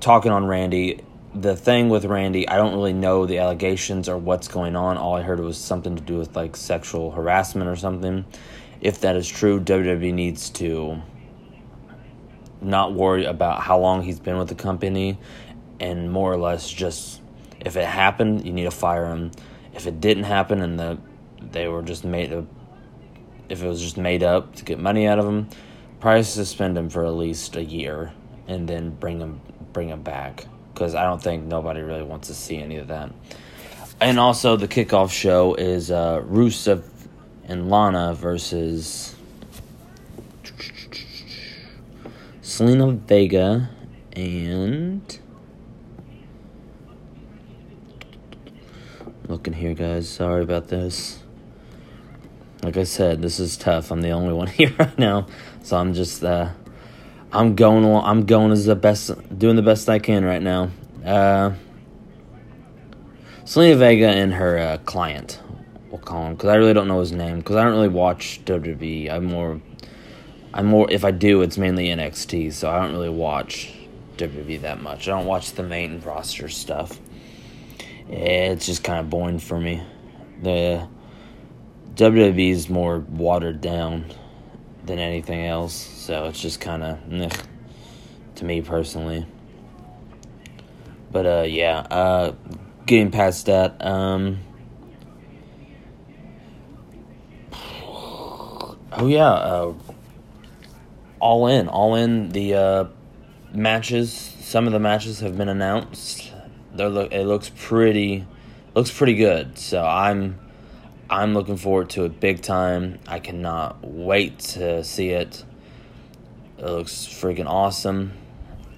talking 0.00 0.32
on 0.32 0.46
Randy, 0.46 1.00
the 1.40 1.54
thing 1.54 1.90
with 1.90 2.06
Randy, 2.06 2.48
I 2.48 2.56
don't 2.56 2.74
really 2.74 2.94
know 2.94 3.26
the 3.26 3.38
allegations 3.38 4.08
or 4.08 4.16
what's 4.16 4.48
going 4.48 4.74
on. 4.74 4.96
All 4.96 5.14
I 5.14 5.22
heard 5.22 5.38
was 5.38 5.58
something 5.58 5.94
to 5.94 6.02
do 6.02 6.16
with 6.16 6.34
like 6.34 6.56
sexual 6.56 7.10
harassment 7.10 7.68
or 7.68 7.76
something. 7.76 8.24
If 8.80 9.00
that 9.02 9.16
is 9.16 9.28
true, 9.28 9.60
WWE 9.60 10.14
needs 10.14 10.48
to 10.50 11.02
not 12.62 12.94
worry 12.94 13.26
about 13.26 13.60
how 13.60 13.78
long 13.78 14.02
he's 14.02 14.18
been 14.18 14.38
with 14.38 14.48
the 14.48 14.54
company 14.54 15.18
and 15.78 16.10
more 16.10 16.32
or 16.32 16.38
less 16.38 16.70
just 16.70 17.20
if 17.60 17.76
it 17.76 17.84
happened, 17.84 18.46
you 18.46 18.52
need 18.52 18.64
to 18.64 18.70
fire 18.70 19.06
him. 19.06 19.30
If 19.74 19.86
it 19.86 20.00
didn't 20.00 20.24
happen 20.24 20.62
and 20.62 20.78
the 20.78 20.98
they 21.38 21.68
were 21.68 21.82
just 21.82 22.02
made 22.02 22.32
if 23.50 23.62
it 23.62 23.68
was 23.68 23.82
just 23.82 23.98
made 23.98 24.22
up 24.22 24.54
to 24.56 24.64
get 24.64 24.78
money 24.78 25.06
out 25.06 25.18
of 25.18 25.26
him, 25.26 25.48
probably 26.00 26.22
suspend 26.22 26.78
him 26.78 26.88
for 26.88 27.04
at 27.04 27.12
least 27.12 27.56
a 27.56 27.64
year 27.64 28.14
and 28.48 28.66
then 28.66 28.90
bring 28.90 29.20
him 29.20 29.42
bring 29.72 29.90
him 29.90 30.02
back 30.02 30.46
because 30.76 30.94
I 30.94 31.04
don't 31.04 31.22
think 31.22 31.44
nobody 31.44 31.80
really 31.80 32.02
wants 32.02 32.28
to 32.28 32.34
see 32.34 32.58
any 32.58 32.76
of 32.76 32.88
that. 32.88 33.10
And 33.98 34.20
also, 34.20 34.56
the 34.56 34.68
kickoff 34.68 35.10
show 35.10 35.54
is 35.54 35.90
uh, 35.90 36.20
Rusev 36.20 36.84
and 37.48 37.70
Lana 37.70 38.12
versus 38.12 39.16
Zelina 42.42 42.98
Vega 42.98 43.70
and. 44.12 45.18
Looking 49.28 49.54
here, 49.54 49.72
guys. 49.72 50.08
Sorry 50.10 50.42
about 50.42 50.68
this. 50.68 51.20
Like 52.62 52.76
I 52.76 52.84
said, 52.84 53.22
this 53.22 53.40
is 53.40 53.56
tough. 53.56 53.90
I'm 53.90 54.02
the 54.02 54.10
only 54.10 54.34
one 54.34 54.46
here 54.46 54.74
right 54.78 54.98
now, 54.98 55.26
so 55.62 55.78
I'm 55.78 55.94
just 55.94 56.22
uh, 56.22 56.50
I'm 57.36 57.54
going 57.54 57.84
I'm 57.84 58.24
going 58.24 58.50
as 58.50 58.64
the 58.64 58.74
best, 58.74 59.10
doing 59.38 59.56
the 59.56 59.62
best 59.62 59.90
I 59.90 59.98
can 59.98 60.24
right 60.24 60.40
now. 60.40 60.70
Uh, 61.04 61.52
Zelina 63.44 63.76
Vega 63.76 64.08
and 64.08 64.32
her 64.32 64.58
uh, 64.58 64.78
client, 64.78 65.42
we'll 65.90 66.00
call 66.00 66.28
him, 66.28 66.34
because 66.34 66.48
I 66.48 66.54
really 66.54 66.72
don't 66.72 66.88
know 66.88 66.98
his 67.00 67.12
name, 67.12 67.40
because 67.40 67.56
I 67.56 67.64
don't 67.64 67.74
really 67.74 67.88
watch 67.88 68.40
WWE. 68.46 69.10
I'm 69.10 69.26
more, 69.26 69.60
I'm 70.54 70.64
more. 70.64 70.90
If 70.90 71.04
I 71.04 71.10
do, 71.10 71.42
it's 71.42 71.58
mainly 71.58 71.88
NXT, 71.88 72.54
so 72.54 72.70
I 72.70 72.80
don't 72.80 72.92
really 72.92 73.10
watch 73.10 73.70
WWE 74.16 74.62
that 74.62 74.80
much. 74.80 75.06
I 75.06 75.10
don't 75.10 75.26
watch 75.26 75.52
the 75.52 75.62
main 75.62 76.00
roster 76.00 76.48
stuff. 76.48 76.98
It's 78.08 78.64
just 78.64 78.82
kind 78.82 78.98
of 78.98 79.10
boring 79.10 79.40
for 79.40 79.60
me. 79.60 79.82
The 80.42 80.88
WWE 81.96 82.50
is 82.50 82.70
more 82.70 83.00
watered 83.00 83.60
down 83.60 84.06
than 84.86 84.98
anything 84.98 85.44
else. 85.44 85.74
So 85.74 86.26
it's 86.26 86.40
just 86.40 86.60
kind 86.60 86.82
of 86.82 86.98
to 88.36 88.44
me 88.44 88.62
personally. 88.62 89.26
But 91.10 91.26
uh, 91.26 91.44
yeah, 91.48 91.78
uh, 91.90 92.34
getting 92.86 93.10
past 93.10 93.46
that. 93.46 93.84
Um, 93.84 94.40
oh 97.52 98.76
yeah, 99.06 99.30
uh, 99.30 99.74
all 101.20 101.46
in, 101.48 101.68
all 101.68 101.94
in 101.94 102.30
the 102.30 102.54
uh, 102.54 102.84
matches. 103.52 104.12
Some 104.40 104.66
of 104.66 104.72
the 104.72 104.80
matches 104.80 105.20
have 105.20 105.36
been 105.36 105.48
announced. 105.48 106.32
They 106.74 106.86
look, 106.86 107.12
it 107.12 107.24
looks 107.24 107.50
pretty, 107.56 108.26
looks 108.74 108.90
pretty 108.90 109.14
good. 109.14 109.58
So 109.58 109.84
I'm 109.84 110.38
I'm 111.08 111.34
looking 111.34 111.56
forward 111.56 111.90
to 111.90 112.04
it 112.04 112.18
big 112.18 112.42
time. 112.42 112.98
I 113.06 113.20
cannot 113.20 113.86
wait 113.86 114.40
to 114.40 114.82
see 114.82 115.10
it. 115.10 115.44
It 116.58 116.64
looks 116.64 116.92
freaking 116.92 117.46
awesome. 117.46 118.12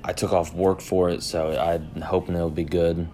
I 0.04 0.12
took 0.12 0.32
off 0.32 0.52
work 0.52 0.80
for 0.80 1.08
it, 1.08 1.22
so 1.22 1.58
I'm 1.58 2.02
hoping 2.02 2.34
it'll 2.34 2.50
be 2.50 2.64
good. 2.64 3.08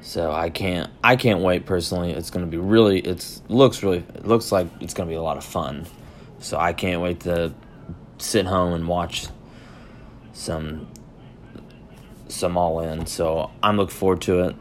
So 0.00 0.32
I 0.32 0.50
can't 0.50 0.90
I 1.04 1.14
can't 1.14 1.40
wait 1.40 1.64
personally. 1.64 2.10
It's 2.10 2.30
gonna 2.30 2.46
be 2.46 2.56
really 2.56 2.98
it's 2.98 3.42
looks 3.48 3.84
really 3.84 3.98
it 3.98 4.26
looks 4.26 4.50
like 4.50 4.66
it's 4.80 4.94
gonna 4.94 5.08
be 5.08 5.14
a 5.14 5.22
lot 5.22 5.36
of 5.36 5.44
fun. 5.44 5.86
So 6.40 6.58
I 6.58 6.72
can't 6.72 7.00
wait 7.00 7.20
to 7.20 7.54
sit 8.18 8.46
home 8.46 8.72
and 8.72 8.88
watch 8.88 9.26
some 10.32 10.88
some 12.26 12.56
all 12.56 12.80
in. 12.80 13.06
So 13.06 13.52
I'm 13.62 13.76
looking 13.76 13.94
forward 13.94 14.22
to 14.22 14.40
it 14.40 14.56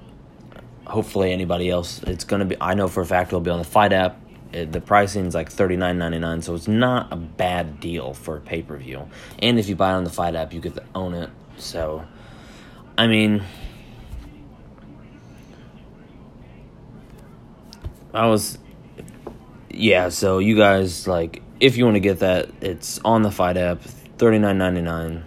hopefully 0.92 1.32
anybody 1.32 1.70
else. 1.70 2.04
It's 2.04 2.26
gonna 2.26 2.46
be. 2.46 2.58
I 2.60 2.74
know 2.74 2.88
for 2.88 3.02
a 3.02 3.06
fact 3.06 3.30
it'll 3.30 3.40
be 3.40 3.50
on 3.50 3.60
the 3.60 3.66
Fight 3.66 3.94
app. 3.94 4.20
It, 4.52 4.74
the 4.74 4.82
pricing 4.82 5.26
is 5.26 5.34
like 5.34 5.50
thirty 5.50 5.78
nine 5.78 5.98
ninety 5.98 6.20
nine, 6.20 6.42
so 6.42 6.54
it's 6.54 6.68
not 6.68 7.12
a 7.12 7.16
bad 7.16 7.80
deal 7.80 8.14
for 8.14 8.38
a 8.38 8.42
pay 8.42 8.62
per 8.62 8.78
view. 8.78 9.08
And 9.40 9.58
if 9.58 9.70
you 9.70 9.76
buy 9.76 9.92
it 9.92 9.96
on 9.96 10.04
the 10.04 10.10
Fight 10.10 10.36
app, 10.36 10.54
you 10.54 10.60
get 10.60 10.76
to 10.76 10.84
own 10.94 11.14
it. 11.14 11.30
So, 11.58 12.06
I 12.98 13.08
mean, 13.08 13.44
I 18.14 18.28
was, 18.28 18.58
yeah. 19.70 20.10
So 20.10 20.40
you 20.40 20.58
guys 20.58 21.08
like, 21.08 21.42
if 21.62 21.78
you 21.78 21.86
want 21.86 21.96
to 21.96 22.02
get 22.02 22.20
that, 22.20 22.50
it's 22.60 23.00
on 23.06 23.22
the 23.22 23.32
Fight 23.32 23.56
app, 23.56 23.82
thirty 24.18 24.38
nine 24.38 24.58
ninety 24.58 24.82
nine. 24.82 25.24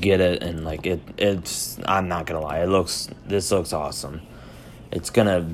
Get 0.00 0.20
it 0.20 0.42
and 0.42 0.64
like 0.64 0.86
it. 0.86 1.00
It's. 1.16 1.78
I'm 1.86 2.06
not 2.06 2.26
gonna 2.26 2.42
lie. 2.42 2.60
It 2.60 2.68
looks. 2.68 3.08
This 3.26 3.50
looks 3.50 3.72
awesome 3.72 4.20
it's 4.90 5.10
gonna 5.10 5.48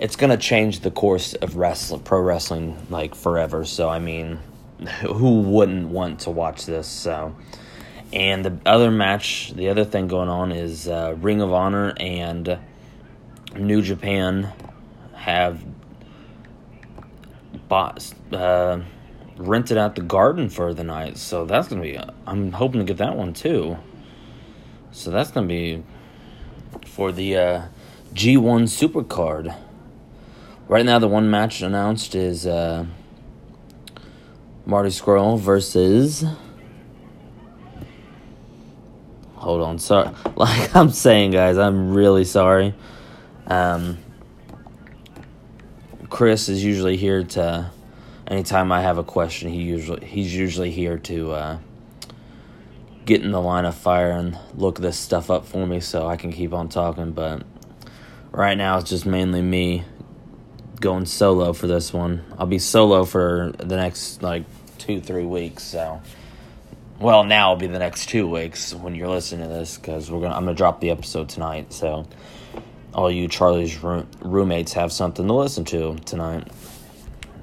it's 0.00 0.16
gonna 0.16 0.36
change 0.36 0.80
the 0.80 0.90
course 0.90 1.34
of 1.34 1.56
wrestling, 1.56 2.02
pro 2.02 2.20
wrestling, 2.20 2.76
like 2.90 3.14
forever. 3.14 3.64
So 3.64 3.88
I 3.88 3.98
mean, 3.98 4.38
who 5.02 5.40
wouldn't 5.40 5.88
want 5.88 6.20
to 6.20 6.30
watch 6.30 6.66
this? 6.66 6.86
So, 6.86 7.34
and 8.12 8.44
the 8.44 8.58
other 8.64 8.90
match, 8.90 9.52
the 9.54 9.68
other 9.68 9.84
thing 9.84 10.08
going 10.08 10.28
on 10.28 10.52
is 10.52 10.88
uh, 10.88 11.14
Ring 11.18 11.40
of 11.40 11.52
Honor 11.52 11.94
and 11.98 12.58
New 13.56 13.82
Japan 13.82 14.52
have 15.14 15.62
bought 17.68 18.12
uh, 18.32 18.80
rented 19.36 19.78
out 19.78 19.94
the 19.94 20.02
Garden 20.02 20.48
for 20.48 20.74
the 20.74 20.84
night. 20.84 21.16
So 21.16 21.44
that's 21.44 21.68
gonna 21.68 21.82
be. 21.82 21.98
I'm 22.26 22.52
hoping 22.52 22.80
to 22.80 22.84
get 22.84 22.98
that 22.98 23.16
one 23.16 23.32
too. 23.32 23.76
So 24.92 25.10
that's 25.10 25.30
gonna 25.30 25.46
be 25.46 25.82
for 26.86 27.10
the. 27.10 27.36
Uh, 27.36 27.62
G1 28.14 28.64
Supercard. 28.64 29.54
Right 30.66 30.84
now, 30.84 30.98
the 30.98 31.08
one 31.08 31.30
match 31.30 31.62
announced 31.62 32.14
is 32.14 32.46
uh, 32.46 32.86
Marty 34.66 34.90
Scurll 34.90 35.38
versus. 35.38 36.24
Hold 39.36 39.62
on, 39.62 39.78
sorry. 39.78 40.10
Like 40.36 40.76
I'm 40.76 40.90
saying, 40.90 41.32
guys, 41.32 41.58
I'm 41.58 41.94
really 41.94 42.24
sorry. 42.24 42.74
Um, 43.46 43.98
Chris 46.10 46.48
is 46.48 46.62
usually 46.62 46.96
here 46.96 47.24
to. 47.24 47.70
Anytime 48.26 48.70
I 48.70 48.82
have 48.82 48.98
a 48.98 49.04
question, 49.04 49.48
he 49.48 49.62
usually 49.62 50.04
he's 50.04 50.34
usually 50.34 50.70
here 50.70 50.98
to 50.98 51.32
uh, 51.32 51.58
get 53.06 53.22
in 53.22 53.30
the 53.30 53.40
line 53.40 53.64
of 53.64 53.74
fire 53.74 54.10
and 54.10 54.38
look 54.54 54.80
this 54.80 54.98
stuff 54.98 55.30
up 55.30 55.46
for 55.46 55.66
me 55.66 55.80
so 55.80 56.06
I 56.06 56.16
can 56.16 56.30
keep 56.30 56.52
on 56.52 56.68
talking. 56.68 57.12
But 57.12 57.42
right 58.30 58.56
now 58.56 58.78
it's 58.78 58.90
just 58.90 59.06
mainly 59.06 59.42
me 59.42 59.84
going 60.80 61.06
solo 61.06 61.52
for 61.52 61.66
this 61.66 61.92
one. 61.92 62.24
I'll 62.38 62.46
be 62.46 62.58
solo 62.58 63.04
for 63.04 63.52
the 63.58 63.76
next 63.76 64.22
like 64.22 64.44
two, 64.78 65.00
three 65.00 65.24
weeks. 65.24 65.64
So, 65.64 66.00
well, 66.98 67.24
now 67.24 67.52
it'll 67.52 67.60
be 67.60 67.66
the 67.66 67.78
next 67.78 68.08
two 68.08 68.28
weeks 68.28 68.74
when 68.74 68.94
you're 68.94 69.08
listening 69.08 69.48
to 69.48 69.52
this 69.52 69.76
because 69.76 70.10
we're 70.10 70.20
gonna. 70.20 70.34
I'm 70.34 70.44
gonna 70.44 70.54
drop 70.54 70.80
the 70.80 70.90
episode 70.90 71.28
tonight. 71.28 71.72
So, 71.72 72.06
all 72.94 73.10
you 73.10 73.28
Charlie's 73.28 73.82
room, 73.82 74.08
roommates 74.20 74.72
have 74.74 74.92
something 74.92 75.26
to 75.26 75.34
listen 75.34 75.64
to 75.66 75.96
tonight. 76.04 76.48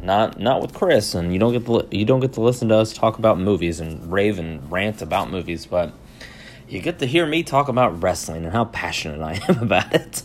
Not 0.01 0.39
not 0.39 0.62
with 0.62 0.74
Chris, 0.74 1.15
and 1.15 1.34
you 1.34 1.39
don't 1.39 1.54
get 1.54 1.65
to 1.65 1.88
you 1.96 2.06
don't 2.06 2.20
get 2.20 2.34
to 2.34 2.42
listen 2.42 2.70
to 2.70 2.75
us 2.75 2.94
talk 2.94 3.18
about 3.18 3.39
movies 3.39 3.80
and 3.80 4.12
rave 4.12 4.39
and 4.39 4.72
rant 4.72 5.01
about 5.01 5.32
movies, 5.32 5.65
but 5.65 5.94
you 6.68 6.80
get 6.80 7.00
to 7.00 7.06
hear 7.06 7.25
me 7.25 7.44
talk 7.44 7.68
about 7.68 8.01
wrestling 8.01 8.44
and 8.44 8.54
how 8.54 8.65
passionate 8.65 9.22
I 9.22 9.39
am 9.48 9.60
about 9.63 9.94
it. 9.94 10.24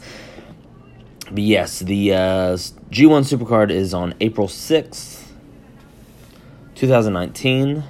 But 1.30 1.44
yes, 1.44 1.78
the 1.78 2.12
uh, 2.12 2.56
G1 2.90 3.22
Supercard 3.22 3.70
is 3.70 3.94
on 3.94 4.14
April 4.20 4.48
6th, 4.48 5.28
2019. 6.74 7.84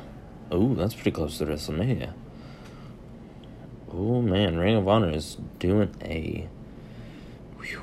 Oh, 0.51 0.75
that's 0.75 0.93
pretty 0.93 1.13
close 1.13 1.39
to 1.39 1.47
WrestleMania. 1.47 2.13
Oh 3.91 4.21
man, 4.21 4.59
Ring 4.59 4.77
of 4.77 4.87
Honor 4.87 5.11
is 5.11 5.39
doing 5.59 5.95
a. 6.03 6.49
Whew. 7.59 7.83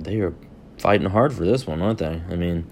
They 0.00 0.20
are 0.20 0.34
fighting 0.78 1.10
hard 1.10 1.34
for 1.34 1.44
this 1.44 1.66
one, 1.66 1.82
aren't 1.82 1.98
they? 1.98 2.22
I 2.30 2.36
mean, 2.36 2.66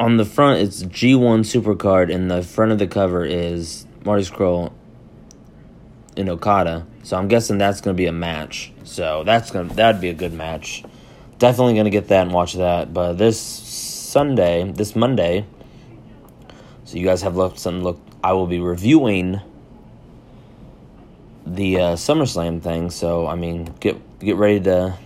on 0.00 0.16
the 0.16 0.24
front 0.24 0.62
it's 0.62 0.82
G1 0.82 1.40
Supercard, 1.40 2.12
and 2.12 2.28
the 2.28 2.42
front 2.42 2.72
of 2.72 2.78
the 2.78 2.88
cover 2.88 3.24
is 3.24 3.86
Marty 4.04 4.24
Scurll 4.24 4.72
in 6.16 6.28
Okada. 6.28 6.86
So 7.02 7.16
I'm 7.16 7.28
guessing 7.28 7.58
that's 7.58 7.80
going 7.80 7.96
to 7.96 8.00
be 8.00 8.06
a 8.06 8.12
match. 8.12 8.72
So 8.84 9.24
that's 9.24 9.50
going 9.50 9.68
to 9.68 9.74
that'd 9.74 10.00
be 10.00 10.10
a 10.10 10.14
good 10.14 10.32
match. 10.32 10.84
Definitely 11.38 11.74
going 11.74 11.84
to 11.84 11.90
get 11.90 12.08
that 12.08 12.22
and 12.22 12.32
watch 12.32 12.54
that. 12.54 12.92
But 12.92 13.14
this 13.14 13.40
Sunday, 13.40 14.70
this 14.70 14.94
Monday, 14.94 15.46
so 16.84 16.98
you 16.98 17.04
guys 17.04 17.22
have 17.22 17.36
looked 17.36 17.58
something 17.58 17.82
look 17.82 18.00
I 18.22 18.32
will 18.32 18.46
be 18.46 18.60
reviewing 18.60 19.40
the 21.46 21.76
uh, 21.78 21.92
SummerSlam 21.94 22.60
thing. 22.60 22.90
So 22.90 23.26
I 23.26 23.34
mean, 23.34 23.72
get 23.80 23.96
get 24.18 24.36
ready 24.36 24.60
to 24.60 24.96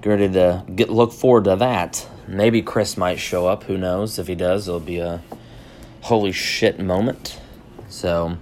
get 0.00 0.08
ready 0.08 0.28
to 0.30 0.64
get 0.74 0.90
look 0.90 1.12
forward 1.12 1.44
to 1.44 1.56
that. 1.56 2.06
Maybe 2.28 2.62
Chris 2.62 2.96
might 2.96 3.18
show 3.18 3.46
up. 3.46 3.64
Who 3.64 3.76
knows? 3.76 4.18
If 4.18 4.28
he 4.28 4.34
does, 4.34 4.68
it'll 4.68 4.80
be 4.80 4.98
a 4.98 5.22
holy 6.02 6.32
shit 6.32 6.78
moment. 6.78 7.40
So 7.88 8.36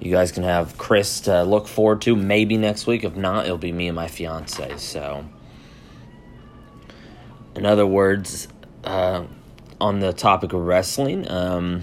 you 0.00 0.10
guys 0.10 0.32
can 0.32 0.42
have 0.42 0.76
Chris 0.76 1.20
to 1.20 1.42
look 1.44 1.66
forward 1.66 2.02
to 2.02 2.16
maybe 2.16 2.56
next 2.56 2.86
week. 2.86 3.04
If 3.04 3.16
not, 3.16 3.46
it'll 3.46 3.58
be 3.58 3.72
me 3.72 3.88
and 3.88 3.96
my 3.96 4.08
fiance. 4.08 4.76
So, 4.78 5.24
in 7.54 7.64
other 7.64 7.86
words, 7.86 8.48
uh, 8.84 9.24
on 9.80 10.00
the 10.00 10.12
topic 10.12 10.52
of 10.52 10.60
wrestling, 10.60 11.30
um, 11.30 11.82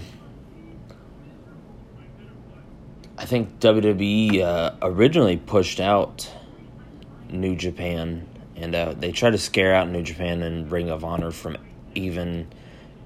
I 3.18 3.24
think 3.24 3.60
WWE 3.60 4.40
uh, 4.40 4.72
originally 4.82 5.36
pushed 5.36 5.80
out 5.80 6.28
New 7.30 7.54
Japan, 7.56 8.26
and 8.56 8.74
uh, 8.74 8.94
they 8.94 9.12
tried 9.12 9.30
to 9.30 9.38
scare 9.38 9.74
out 9.74 9.88
New 9.88 10.02
Japan 10.02 10.42
and 10.42 10.70
Ring 10.70 10.90
of 10.90 11.04
Honor 11.04 11.30
from 11.30 11.56
even 11.94 12.48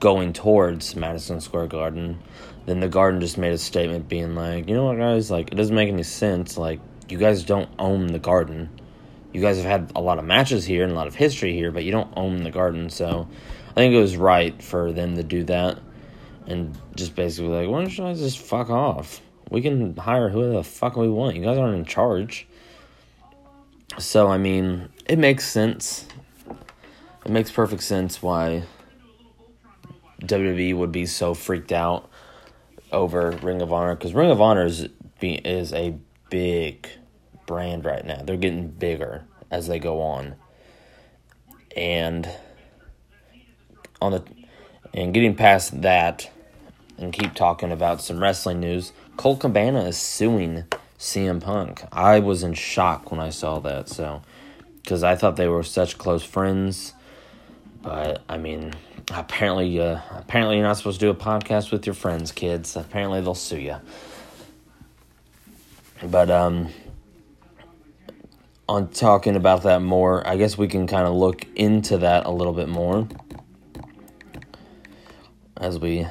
going 0.01 0.33
towards 0.33 0.97
Madison 0.97 1.41
Square 1.41 1.69
Garden. 1.69 2.21
Then 2.67 2.81
the 2.81 2.89
Garden 2.89 3.21
just 3.21 3.39
made 3.39 3.53
a 3.53 3.59
statement 3.59 4.09
being 4.09 4.35
like, 4.35 4.69
you 4.69 4.75
know 4.75 4.85
what, 4.85 4.99
guys, 4.99 5.31
like, 5.31 5.53
it 5.53 5.55
doesn't 5.55 5.75
make 5.75 5.89
any 5.89 6.03
sense. 6.03 6.59
Like, 6.59 6.81
you 7.09 7.17
guys 7.17 7.45
don't 7.45 7.71
own 7.79 8.09
the 8.09 8.19
Garden. 8.19 8.69
You 9.33 9.41
guys 9.41 9.57
have 9.57 9.67
had 9.67 9.93
a 9.95 10.01
lot 10.01 10.19
of 10.19 10.25
matches 10.25 10.65
here 10.65 10.83
and 10.83 10.93
a 10.93 10.97
lot 10.97 11.07
of 11.07 11.15
history 11.15 11.53
here, 11.53 11.71
but 11.71 11.85
you 11.85 11.93
don't 11.93 12.13
own 12.17 12.43
the 12.43 12.51
Garden. 12.51 12.91
So 12.91 13.29
I 13.71 13.75
think 13.75 13.95
it 13.95 14.01
was 14.01 14.17
right 14.17 14.61
for 14.61 14.93
them 14.93 15.15
to 15.17 15.23
do 15.23 15.45
that 15.45 15.79
and 16.47 16.77
just 16.97 17.15
basically 17.15 17.51
like, 17.51 17.69
why 17.69 17.83
don't 17.83 17.97
you 17.97 18.05
guys 18.05 18.19
just 18.19 18.39
fuck 18.39 18.71
off? 18.71 19.21
We 19.51 19.61
can 19.63 19.97
hire 19.97 20.29
whoever 20.29 20.55
the 20.55 20.65
fuck 20.65 20.97
we 20.97 21.09
want. 21.09 21.37
You 21.37 21.45
guys 21.45 21.59
aren't 21.59 21.77
in 21.77 21.85
charge. 21.85 22.49
So, 23.99 24.29
I 24.29 24.39
mean, 24.39 24.89
it 25.07 25.19
makes 25.19 25.49
sense. 25.49 26.07
It 27.25 27.31
makes 27.31 27.51
perfect 27.51 27.83
sense 27.85 28.23
why 28.23 28.65
WWE 30.23 30.77
would 30.77 30.93
be 30.93 31.07
so 31.07 31.35
freaked 31.35 31.73
out 31.73 32.11
over 32.97 33.31
Ring 33.43 33.63
of 33.63 33.73
Honor 33.73 33.95
because 33.95 34.15
Ring 34.15 34.31
of 34.31 34.41
Honor 34.41 34.65
is, 34.65 34.89
is 35.21 35.73
a 35.73 35.95
big 36.31 36.89
brand 37.47 37.85
right 37.85 38.05
now. 38.05 38.23
They're 38.25 38.37
getting 38.37 38.69
bigger 38.69 39.25
as 39.51 39.69
they 39.69 39.79
go 39.79 40.01
on. 40.01 40.35
And 41.77 42.29
on 44.01 44.13
the 44.13 44.25
and 44.95 45.13
getting 45.13 45.35
past 45.35 45.83
that 45.83 46.31
and 46.99 47.13
keep 47.13 47.35
talking 47.35 47.71
about 47.71 48.01
some 48.01 48.21
wrestling 48.21 48.61
news. 48.61 48.93
Colt 49.17 49.41
Cabana 49.41 49.85
is 49.85 49.99
suing 49.99 50.65
CM 50.99 51.43
Punk. 51.43 51.85
I 51.93 52.19
was 52.19 52.43
in 52.43 52.55
shock 52.55 53.11
when 53.11 53.21
I 53.21 53.29
saw 53.29 53.59
that, 53.61 53.89
so 53.89 54.23
because 54.83 55.03
I 55.03 55.15
thought 55.15 55.37
they 55.37 55.49
were 55.49 55.63
such 55.63 55.99
close 55.99 56.23
friends, 56.25 56.95
but 57.87 58.23
I 58.29 58.37
mean, 58.37 58.73
apparently, 59.13 59.81
uh, 59.81 60.01
apparently 60.11 60.57
you're 60.57 60.67
not 60.67 60.77
supposed 60.77 60.99
to 60.99 61.07
do 61.07 61.11
a 61.11 61.15
podcast 61.15 61.71
with 61.71 61.87
your 61.87 61.95
friends, 61.95 62.33
kids. 62.33 62.75
Apparently, 62.75 63.21
they'll 63.21 63.37
sue 63.37 63.61
you. 63.61 63.77
But 66.03 66.29
um, 66.29 66.71
on 68.69 68.89
talking 68.89 69.37
about 69.37 69.63
that 69.63 69.83
more, 69.83 70.27
I 70.27 70.37
guess 70.37 70.59
we 70.59 70.67
can 70.67 70.89
kind 70.89 71.07
of 71.07 71.15
look 71.15 71.47
into 71.55 71.99
that 71.99 72.27
a 72.27 72.31
little 72.31 72.53
bit 72.53 72.69
more 72.69 73.07
as 75.57 75.79
we 75.79 76.09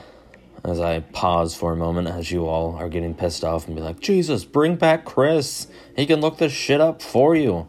as 0.64 0.80
I 0.80 1.02
pause 1.02 1.56
for 1.56 1.74
a 1.74 1.76
moment 1.76 2.08
as 2.08 2.32
you 2.32 2.48
all 2.48 2.76
are 2.78 2.88
getting 2.88 3.14
pissed 3.14 3.44
off 3.44 3.68
and 3.68 3.76
be 3.76 3.82
like, 3.82 4.00
Jesus, 4.00 4.46
bring 4.46 4.78
back 4.78 5.04
Chris. 5.04 5.68
He 5.98 6.06
can 6.06 6.22
look 6.22 6.38
this 6.38 6.54
shit 6.54 6.80
up 6.80 7.02
for 7.02 7.36
you. 7.36 7.68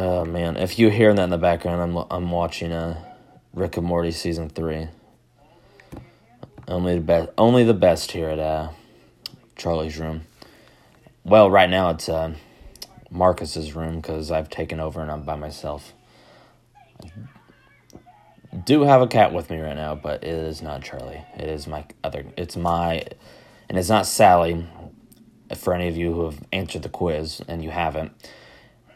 Oh 0.00 0.24
man, 0.24 0.56
if 0.56 0.78
you 0.78 0.90
hear 0.90 1.12
that 1.12 1.20
in 1.24 1.30
the 1.30 1.38
background, 1.38 1.82
I'm 1.82 2.06
I'm 2.08 2.30
watching 2.30 2.70
uh, 2.70 3.02
Rick 3.52 3.78
and 3.78 3.84
Morty 3.84 4.12
season 4.12 4.48
three. 4.48 4.86
Only 6.68 6.94
the 6.94 7.00
best, 7.00 7.30
only 7.36 7.64
the 7.64 7.74
best 7.74 8.12
here 8.12 8.28
at 8.28 8.38
uh, 8.38 8.68
Charlie's 9.56 9.98
room. 9.98 10.20
Well, 11.24 11.50
right 11.50 11.68
now 11.68 11.90
it's 11.90 12.08
uh, 12.08 12.34
Marcus's 13.10 13.74
room 13.74 13.96
because 13.96 14.30
I've 14.30 14.48
taken 14.48 14.78
over 14.78 15.00
and 15.00 15.10
I'm 15.10 15.24
by 15.24 15.34
myself 15.34 15.92
do 18.64 18.82
have 18.82 19.02
a 19.02 19.06
cat 19.08 19.32
with 19.32 19.50
me 19.50 19.58
right 19.58 19.76
now, 19.76 19.96
but 19.96 20.22
it 20.22 20.30
is 20.30 20.62
not 20.62 20.82
Charlie. 20.82 21.24
It 21.36 21.48
is 21.48 21.66
my 21.66 21.84
other. 22.04 22.24
It's 22.36 22.56
my, 22.56 23.04
and 23.68 23.76
it's 23.76 23.88
not 23.88 24.06
Sally. 24.06 24.64
For 25.56 25.72
any 25.72 25.88
of 25.88 25.96
you 25.96 26.12
who 26.12 26.26
have 26.26 26.40
answered 26.52 26.82
the 26.82 26.88
quiz 26.88 27.40
and 27.48 27.64
you 27.64 27.70
haven't, 27.70 28.12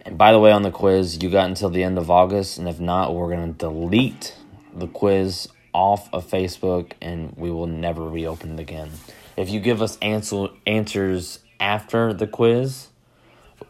and 0.02 0.18
by 0.18 0.32
the 0.32 0.38
way, 0.38 0.52
on 0.52 0.62
the 0.62 0.70
quiz, 0.70 1.22
you 1.22 1.30
got 1.30 1.48
until 1.48 1.70
the 1.70 1.82
end 1.82 1.98
of 1.98 2.10
August, 2.10 2.58
and 2.58 2.68
if 2.68 2.80
not, 2.80 3.14
we're 3.14 3.30
gonna 3.30 3.52
delete 3.52 4.34
the 4.74 4.88
quiz 4.88 5.48
off 5.72 6.12
of 6.12 6.28
Facebook, 6.28 6.92
and 7.00 7.34
we 7.36 7.50
will 7.50 7.66
never 7.66 8.08
reopen 8.08 8.58
it 8.58 8.60
again. 8.60 8.90
If 9.36 9.48
you 9.50 9.60
give 9.60 9.80
us 9.80 9.96
answer 10.02 10.48
answers 10.66 11.38
after 11.58 12.12
the 12.12 12.26
quiz, 12.26 12.88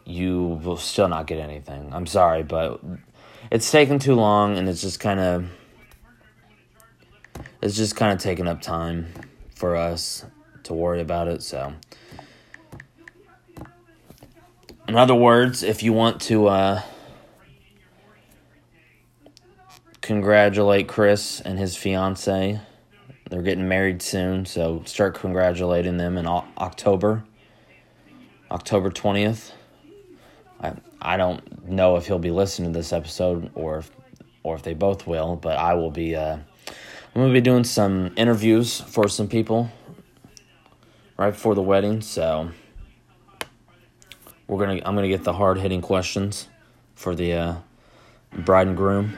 you 0.05 0.59
will 0.63 0.77
still 0.77 1.07
not 1.07 1.27
get 1.27 1.39
anything. 1.39 1.89
I'm 1.93 2.07
sorry, 2.07 2.43
but 2.43 2.81
it's 3.51 3.69
taken 3.71 3.99
too 3.99 4.15
long, 4.15 4.57
and 4.57 4.67
it's 4.67 4.81
just 4.81 4.99
kind 4.99 5.19
of 5.19 5.45
it's 7.61 7.77
just 7.77 7.95
kind 7.95 8.11
of 8.11 8.19
taking 8.19 8.47
up 8.47 8.61
time 8.61 9.07
for 9.55 9.75
us 9.75 10.25
to 10.63 10.73
worry 10.73 11.01
about 11.01 11.27
it. 11.27 11.41
So, 11.41 11.73
in 14.93 14.99
other 14.99 15.15
words, 15.15 15.63
if 15.63 15.81
you 15.81 15.91
want 15.91 16.21
to 16.21 16.45
uh, 16.45 16.81
congratulate 20.01 20.87
Chris 20.87 21.41
and 21.41 21.57
his 21.57 21.75
fiance, 21.75 22.61
they're 23.27 23.41
getting 23.41 23.67
married 23.67 24.03
soon. 24.03 24.45
So, 24.45 24.83
start 24.85 25.15
congratulating 25.15 25.97
them 25.97 26.15
in 26.19 26.27
October, 26.27 27.23
October 28.51 28.91
20th. 28.91 29.53
I, 30.61 30.73
I 31.01 31.17
don't 31.17 31.67
know 31.67 31.95
if 31.95 32.05
he'll 32.05 32.19
be 32.19 32.29
listening 32.29 32.71
to 32.71 32.77
this 32.77 32.93
episode 32.93 33.49
or 33.55 33.79
if, 33.79 33.89
or 34.43 34.53
if 34.53 34.61
they 34.61 34.75
both 34.75 35.07
will, 35.07 35.35
but 35.35 35.57
I 35.57 35.73
will 35.73 35.89
be. 35.89 36.15
Uh, 36.15 36.37
I'm 37.15 37.21
gonna 37.21 37.33
be 37.33 37.41
doing 37.41 37.63
some 37.63 38.13
interviews 38.15 38.79
for 38.79 39.07
some 39.07 39.27
people 39.27 39.71
right 41.17 41.31
before 41.31 41.55
the 41.55 41.63
wedding, 41.63 42.01
so 42.01 42.51
we're 44.53 44.67
gonna 44.67 44.81
I'm 44.85 44.93
gonna 44.93 45.07
get 45.07 45.23
the 45.23 45.33
hard 45.33 45.57
hitting 45.57 45.81
questions 45.81 46.47
for 46.93 47.15
the 47.15 47.33
uh, 47.33 47.55
bride 48.31 48.67
and 48.67 48.77
groom. 48.77 49.17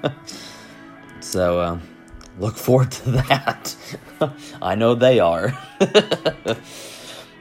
so 1.20 1.60
uh, 1.60 1.78
look 2.40 2.56
forward 2.56 2.90
to 2.90 3.10
that. 3.12 3.76
I 4.62 4.74
know 4.74 4.96
they 4.96 5.20
are. 5.20 5.56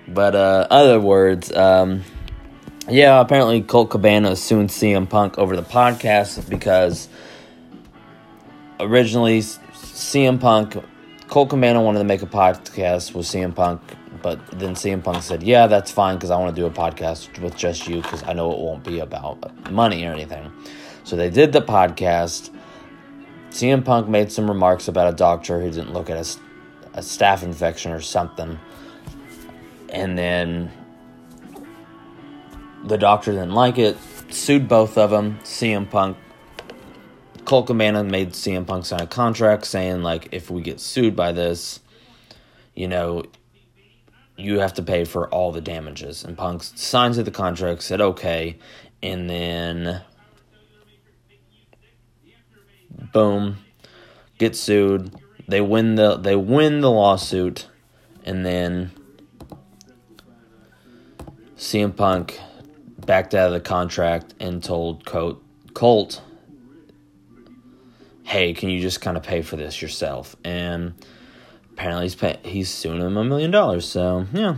but 0.07 0.35
uh, 0.35 0.67
other 0.69 0.99
words, 0.99 1.51
um, 1.55 2.03
yeah, 2.87 3.19
apparently 3.19 3.63
Colt 3.63 3.89
Cabana 3.89 4.31
is 4.31 4.43
suing 4.43 4.67
CM 4.67 5.09
Punk 5.09 5.39
over 5.39 5.55
the 5.55 5.63
podcast 5.63 6.47
because 6.47 7.09
originally 8.79 9.39
CM 9.39 10.39
Punk, 10.39 10.77
Colt 11.29 11.49
Cabana 11.49 11.81
wanted 11.81 11.99
to 11.99 12.05
make 12.05 12.21
a 12.21 12.27
podcast 12.27 13.15
with 13.15 13.25
CM 13.25 13.55
Punk, 13.55 13.81
but 14.25 14.39
then 14.47 14.73
CM 14.73 15.03
Punk 15.03 15.21
said, 15.21 15.43
"Yeah, 15.43 15.67
that's 15.67 15.91
fine 15.91 16.15
because 16.15 16.31
I 16.31 16.37
want 16.39 16.55
to 16.55 16.59
do 16.59 16.65
a 16.65 16.71
podcast 16.71 17.39
with 17.39 17.55
just 17.55 17.87
you 17.87 18.01
because 18.01 18.23
I 18.23 18.33
know 18.33 18.51
it 18.51 18.57
won't 18.57 18.83
be 18.83 18.97
about 18.97 19.37
money 19.71 20.03
or 20.03 20.13
anything." 20.13 20.51
So 21.03 21.15
they 21.15 21.29
did 21.29 21.53
the 21.53 21.61
podcast. 21.61 22.49
CM 23.51 23.85
Punk 23.85 24.07
made 24.07 24.31
some 24.31 24.49
remarks 24.49 24.87
about 24.87 25.13
a 25.13 25.15
doctor 25.15 25.61
who 25.61 25.69
didn't 25.69 25.93
look 25.93 26.09
at 26.09 26.17
a, 26.17 26.39
a 26.95 27.01
staph 27.01 27.43
infection 27.43 27.91
or 27.91 28.01
something, 28.01 28.57
and 29.89 30.17
then 30.17 30.71
the 32.83 32.97
doctor 32.97 33.31
didn't 33.31 33.53
like 33.53 33.77
it, 33.77 33.95
sued 34.31 34.67
both 34.67 34.97
of 34.97 35.11
them. 35.11 35.37
CM 35.43 35.87
Punk 35.87 36.17
Colt 37.45 37.67
Cabana 37.67 38.03
made 38.03 38.31
CM 38.31 38.65
Punk 38.65 38.87
sign 38.87 39.01
a 39.01 39.05
contract 39.05 39.67
saying 39.67 40.01
like 40.01 40.29
if 40.31 40.49
we 40.49 40.63
get 40.63 40.79
sued 40.79 41.15
by 41.15 41.31
this, 41.31 41.79
you 42.73 42.87
know, 42.87 43.25
you 44.37 44.59
have 44.59 44.73
to 44.73 44.83
pay 44.83 45.05
for 45.05 45.29
all 45.29 45.51
the 45.51 45.61
damages. 45.61 46.23
And 46.23 46.37
Punk 46.37 46.63
signs 46.63 47.17
the 47.17 47.31
contract, 47.31 47.83
said 47.83 48.01
okay, 48.01 48.57
and 49.01 49.29
then 49.29 50.01
boom, 53.13 53.57
get 54.37 54.55
sued. 54.55 55.13
They 55.47 55.61
win 55.61 55.95
the 55.95 56.17
they 56.17 56.35
win 56.35 56.81
the 56.81 56.91
lawsuit, 56.91 57.67
and 58.23 58.45
then 58.45 58.91
CM 61.55 61.95
Punk 61.95 62.39
backed 63.05 63.35
out 63.35 63.47
of 63.47 63.53
the 63.53 63.59
contract 63.59 64.33
and 64.39 64.63
told 64.63 65.05
Colt 65.05 65.41
Colt 65.73 66.21
hey, 68.25 68.53
can 68.53 68.69
you 68.69 68.81
just 68.81 69.01
kind 69.01 69.15
of 69.15 69.23
pay 69.23 69.43
for 69.43 69.55
this 69.55 69.81
yourself? 69.83 70.35
And 70.43 70.95
apparently 71.75 72.05
he's 72.05 72.15
pay, 72.15 72.39
he's 72.43 72.69
suing 72.69 73.01
him 73.01 73.17
a 73.17 73.23
million 73.23 73.51
dollars. 73.51 73.85
So 73.85 74.25
yeah, 74.33 74.55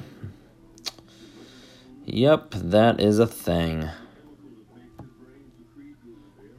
yep, 2.06 2.52
that 2.52 3.00
is 3.00 3.18
a 3.18 3.28
thing. 3.28 3.90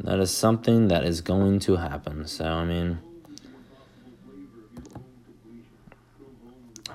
That 0.00 0.18
is 0.18 0.30
something 0.30 0.88
that 0.88 1.04
is 1.04 1.20
going 1.20 1.60
to 1.60 1.76
happen. 1.76 2.26
So 2.26 2.44
I 2.44 2.64
mean. 2.64 2.98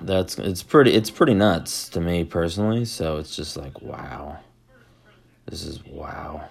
That's 0.00 0.38
it's 0.38 0.62
pretty 0.62 0.92
it's 0.92 1.08
pretty 1.08 1.32
nuts 1.32 1.88
to 1.90 2.00
me 2.00 2.24
personally, 2.24 2.84
so 2.84 3.16
it's 3.16 3.34
just 3.34 3.56
like 3.56 3.80
wow. 3.80 4.38
This 5.46 5.62
is 5.62 5.82
wow. 5.86 6.48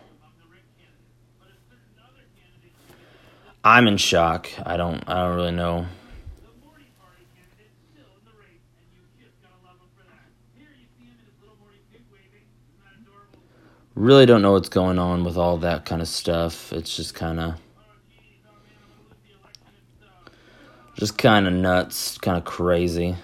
I'm 3.64 3.86
in 3.86 3.98
shock. 3.98 4.50
I 4.66 4.76
don't 4.76 5.04
I 5.08 5.28
don't 5.28 5.36
really 5.36 5.52
know. 5.52 5.86
Really 13.96 14.26
don't 14.26 14.42
know 14.42 14.54
what's 14.54 14.70
going 14.70 14.98
on 14.98 15.24
with 15.24 15.38
all 15.38 15.58
that 15.58 15.86
kind 15.86 16.02
of 16.02 16.08
stuff. 16.08 16.74
It's 16.74 16.96
just 16.96 17.14
kind 17.14 17.40
of 17.40 17.56
just 20.96 21.18
kind 21.18 21.48
of 21.48 21.54
nuts, 21.54 22.18
kind 22.18 22.38
of 22.38 22.44
crazy. 22.44 23.16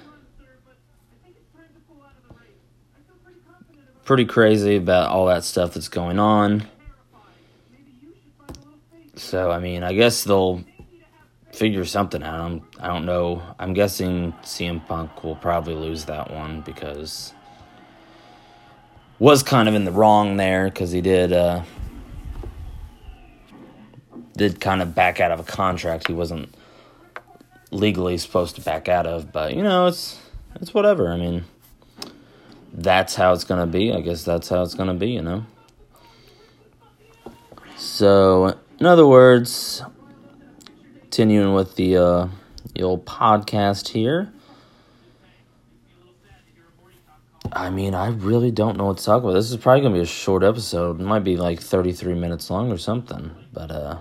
Pretty 4.06 4.26
crazy 4.26 4.76
about 4.76 5.10
all 5.10 5.26
that 5.28 5.44
stuff 5.44 5.74
that's 5.74 5.90
going 5.90 6.20
on. 6.20 6.68
So 9.16 9.50
I 9.50 9.60
mean, 9.60 9.84
I 9.84 9.94
guess 9.94 10.24
they'll 10.24 10.64
figure 11.52 11.86
something 11.86 12.24
out. 12.24 12.62
I 12.80 12.88
don't 12.88 13.06
know. 13.06 13.42
I'm 13.58 13.74
guessing 13.74 14.34
CM 14.44 14.86
Punk 14.88 15.24
will 15.24 15.36
probably 15.36 15.76
lose 15.76 16.06
that 16.06 16.32
one 16.32 16.62
because 16.62 17.34
was 19.20 19.44
kind 19.44 19.70
of 19.70 19.76
in 19.76 19.86
the 19.86 19.92
wrong 19.92 20.38
there 20.38 20.66
because 20.66 20.92
he 20.92 21.02
did 21.02 21.32
uh, 21.34 21.64
did 24.36 24.60
kind 24.60 24.82
of 24.82 24.96
back 24.96 25.20
out 25.20 25.32
of 25.32 25.40
a 25.40 25.44
contract 25.44 26.08
he 26.08 26.14
wasn't 26.14 26.54
legally 27.72 28.18
supposed 28.18 28.56
to 28.56 28.62
back 28.62 28.88
out 28.88 29.06
of. 29.06 29.32
But 29.32 29.56
you 29.56 29.62
know, 29.62 29.88
it's 29.88 30.20
it's 30.56 30.74
whatever. 30.74 31.12
I 31.12 31.18
mean, 31.18 31.44
that's 32.74 33.16
how 33.16 33.34
it's 33.34 33.44
gonna 33.44 33.68
be. 33.68 33.94
I 33.94 34.02
guess 34.02 34.24
that's 34.24 34.50
how 34.50 34.64
it's 34.64 34.76
gonna 34.76 34.94
be. 34.96 35.12
You 35.12 35.22
know. 35.22 35.46
So 37.76 38.58
in 38.80 38.86
other 38.86 39.06
words, 39.06 39.84
continuing 41.02 41.54
with 41.54 41.76
the, 41.76 41.98
uh, 41.98 42.28
the 42.76 42.84
old 42.84 43.06
podcast 43.06 43.90
here. 43.90 44.32
I 47.52 47.70
mean, 47.70 47.96
I 47.96 48.10
really 48.10 48.52
don't 48.52 48.78
know 48.78 48.86
what 48.86 48.98
to 48.98 49.06
talk 49.06 49.24
about. 49.24 49.34
This 49.34 49.50
is 49.52 49.58
probably 49.58 49.82
to 49.84 49.90
be 49.90 50.00
a 50.00 50.06
short 50.06 50.44
episode. 50.44 51.00
It 51.00 51.04
might 51.04 51.24
be 51.24 51.38
like 51.38 51.60
33 51.60 52.14
minutes 52.14 52.50
long 52.50 52.72
or 52.72 52.78
something. 52.78 53.32
But, 53.52 53.72
uh, 53.72 53.98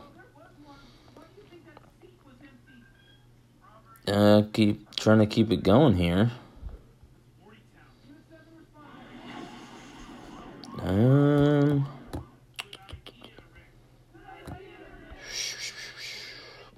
uh 4.07 4.43
keep 4.53 4.95
trying 4.97 5.19
to 5.19 5.27
keep 5.27 5.51
it 5.51 5.63
going 5.63 5.97
here. 5.97 6.31
Um, 10.81 11.87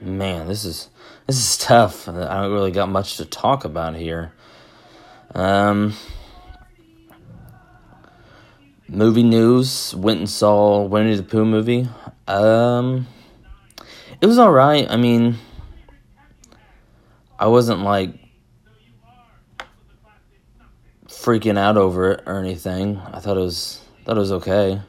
man, 0.01 0.49
this 0.49 0.65
is 0.65 0.89
this 1.27 1.37
is 1.37 1.59
tough. 1.59 2.09
I 2.09 2.13
don't 2.13 2.53
really 2.53 2.73
got 2.73 2.89
much 2.89 3.19
to 3.19 3.27
talk 3.27 3.65
about 3.65 3.95
here. 3.95 4.33
Um, 5.35 5.95
movie 8.91 9.23
news. 9.23 9.95
Went 9.95 10.19
and 10.19 10.29
saw 10.29 10.83
Winnie 10.83 11.15
the 11.15 11.23
Pooh 11.23 11.45
movie. 11.45 11.89
Um, 12.27 13.07
it 14.21 14.27
was 14.27 14.39
all 14.39 14.53
right. 14.53 14.87
I 14.91 14.97
mean, 14.97 15.37
I 17.39 17.47
wasn't 17.47 17.81
like 17.81 18.11
freaking 21.07 21.59
out 21.59 21.77
over 21.77 22.13
it 22.13 22.23
or 22.27 22.39
anything. 22.39 22.99
I 22.99 23.21
thought 23.21 23.37
it 23.37 23.41
was 23.41 23.83
thought 24.05 24.17
it 24.17 24.21
was 24.21 24.33
okay. 24.33 24.81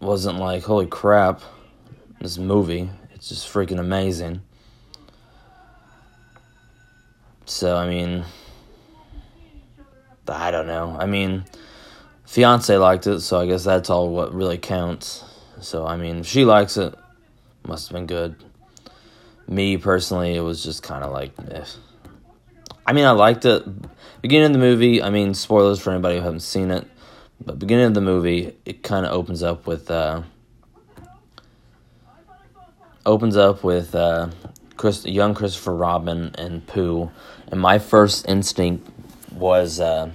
Wasn't 0.00 0.38
like 0.38 0.62
holy 0.62 0.86
crap 0.86 1.40
this 2.20 2.38
movie. 2.38 2.90
It's 3.14 3.28
just 3.28 3.52
freaking 3.52 3.78
amazing. 3.78 4.42
So, 7.46 7.76
I 7.76 7.88
mean, 7.88 8.24
I 10.28 10.50
don't 10.50 10.66
know. 10.66 10.96
I 10.98 11.06
mean, 11.06 11.44
fiance 12.24 12.76
liked 12.76 13.06
it, 13.06 13.20
so 13.20 13.40
I 13.40 13.46
guess 13.46 13.64
that's 13.64 13.90
all 13.90 14.08
what 14.08 14.34
really 14.34 14.58
counts. 14.58 15.24
So, 15.60 15.86
I 15.86 15.96
mean, 15.96 16.18
if 16.18 16.26
she 16.26 16.44
likes 16.44 16.76
it, 16.76 16.94
must 17.66 17.88
have 17.88 17.94
been 17.94 18.06
good. 18.06 18.36
Me 19.48 19.76
personally, 19.76 20.34
it 20.34 20.40
was 20.40 20.62
just 20.62 20.82
kind 20.82 21.04
of 21.04 21.12
like, 21.12 21.32
eh. 21.50 21.64
I 22.86 22.92
mean, 22.92 23.04
I 23.04 23.12
liked 23.12 23.44
it. 23.44 23.62
Beginning 24.20 24.46
of 24.46 24.52
the 24.52 24.58
movie, 24.58 25.02
I 25.02 25.10
mean, 25.10 25.34
spoilers 25.34 25.80
for 25.80 25.90
anybody 25.90 26.16
who 26.16 26.22
hasn't 26.22 26.42
seen 26.42 26.70
it, 26.70 26.86
but 27.44 27.58
beginning 27.58 27.86
of 27.86 27.94
the 27.94 28.00
movie, 28.00 28.54
it 28.64 28.82
kind 28.82 29.04
of 29.04 29.12
opens 29.12 29.42
up 29.42 29.66
with 29.66 29.90
uh, 29.90 30.22
opens 33.06 33.36
up 33.36 33.62
with 33.64 33.94
uh, 33.94 34.30
Chris, 34.76 35.04
young 35.04 35.34
Christopher 35.34 35.74
Robin 35.74 36.34
and 36.36 36.66
Pooh, 36.66 37.10
and 37.48 37.60
my 37.60 37.78
first 37.78 38.28
instinct 38.28 38.90
was 39.34 39.80
uh, 39.80 40.10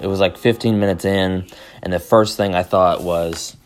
it 0.00 0.06
was 0.06 0.20
like 0.20 0.36
15 0.36 0.78
minutes 0.78 1.04
in, 1.04 1.46
and 1.82 1.92
the 1.92 1.98
first 1.98 2.36
thing 2.36 2.54
I 2.54 2.62
thought 2.62 3.02
was, 3.02 3.56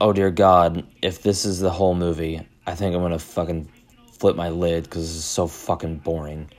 "Oh 0.00 0.12
dear 0.12 0.30
God, 0.30 0.86
if 1.02 1.22
this 1.22 1.44
is 1.44 1.60
the 1.60 1.70
whole 1.70 1.94
movie, 1.94 2.46
I 2.66 2.74
think 2.74 2.94
I'm 2.94 3.02
gonna 3.02 3.18
fucking 3.18 3.68
flip 4.12 4.36
my 4.36 4.48
lid 4.48 4.84
because 4.84 5.02
this 5.02 5.16
is 5.16 5.24
so 5.24 5.46
fucking 5.46 5.98
boring." 5.98 6.50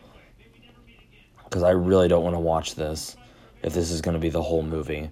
Because 1.43 1.63
I 1.63 1.71
really 1.71 2.07
don't 2.07 2.23
want 2.23 2.35
to 2.35 2.39
watch 2.39 2.75
this 2.75 3.15
if 3.63 3.73
this 3.73 3.91
is 3.91 4.01
gonna 4.01 4.19
be 4.19 4.29
the 4.29 4.41
whole 4.41 4.63
movie. 4.63 5.09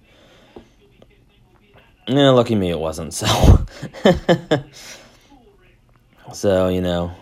Yeah, 2.06 2.30
lucky 2.30 2.54
me, 2.54 2.70
it 2.70 2.78
wasn't. 2.78 3.14
So, 3.14 3.26
so 6.34 6.68
you 6.68 6.82
know, 6.82 7.12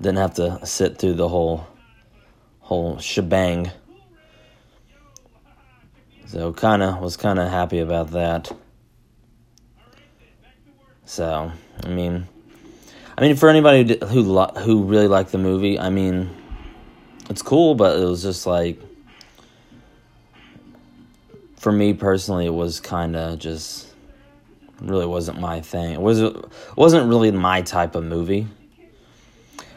didn't 0.00 0.18
have 0.18 0.34
to 0.34 0.64
sit 0.64 0.98
through 0.98 1.14
the 1.14 1.28
whole 1.28 1.66
whole 2.72 2.98
shebang. 2.98 3.70
So, 6.26 6.54
kind 6.54 6.82
of 6.82 7.00
was 7.00 7.18
kind 7.18 7.38
of 7.38 7.50
happy 7.50 7.80
about 7.80 8.12
that. 8.12 8.50
So, 11.04 11.52
I 11.84 11.88
mean, 11.88 12.26
I 13.18 13.20
mean, 13.20 13.36
for 13.36 13.50
anybody 13.50 13.98
who 14.06 14.42
who 14.42 14.84
really 14.84 15.08
liked 15.08 15.32
the 15.32 15.38
movie, 15.38 15.78
I 15.78 15.90
mean, 15.90 16.30
it's 17.28 17.42
cool, 17.42 17.74
but 17.74 17.98
it 17.98 18.04
was 18.06 18.22
just 18.22 18.46
like 18.46 18.80
for 21.56 21.70
me 21.70 21.92
personally, 21.92 22.46
it 22.46 22.54
was 22.54 22.80
kind 22.80 23.14
of 23.14 23.38
just 23.38 23.86
really 24.80 25.06
wasn't 25.06 25.38
my 25.38 25.60
thing. 25.60 25.92
It 25.92 26.00
was 26.00 26.20
it 26.20 26.34
wasn't 26.74 27.06
really 27.10 27.30
my 27.32 27.60
type 27.60 27.94
of 27.94 28.04
movie. 28.04 28.46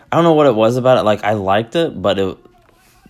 I 0.10 0.16
don't 0.16 0.24
know 0.24 0.34
what 0.34 0.48
it 0.48 0.56
was 0.56 0.78
about 0.78 1.00
it. 1.00 1.02
Like 1.02 1.26
I 1.26 1.34
liked 1.34 1.76
it, 1.76 2.02
but 2.02 2.18
it. 2.18 2.38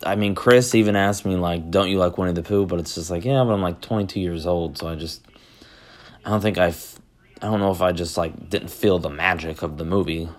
I 0.04 0.16
mean, 0.16 0.36
Chris 0.36 0.76
even 0.76 0.96
asked 0.96 1.26
me 1.26 1.36
like, 1.36 1.72
"Don't 1.72 1.90
you 1.90 1.98
like 1.98 2.18
Winnie 2.18 2.34
the 2.34 2.44
Pooh?" 2.44 2.66
But 2.66 2.80
it's 2.80 2.96
just 2.96 3.10
like, 3.10 3.26
yeah, 3.26 3.44
but 3.44 3.54
I'm 3.54 3.62
like 3.62 3.82
22 3.82 4.20
years 4.20 4.46
old, 4.46 4.78
so 4.78 4.88
I 4.88 4.96
just, 4.96 5.26
I 6.26 6.30
don't 6.30 6.42
think 6.42 6.58
I, 6.58 6.68
I 6.68 7.48
don't 7.48 7.60
know 7.60 7.72
if 7.72 7.82
I 7.82 7.92
just 7.92 8.18
like 8.18 8.50
didn't 8.50 8.70
feel 8.70 9.00
the 9.00 9.10
magic 9.10 9.62
of 9.62 9.78
the 9.78 9.86
movie. 9.86 10.30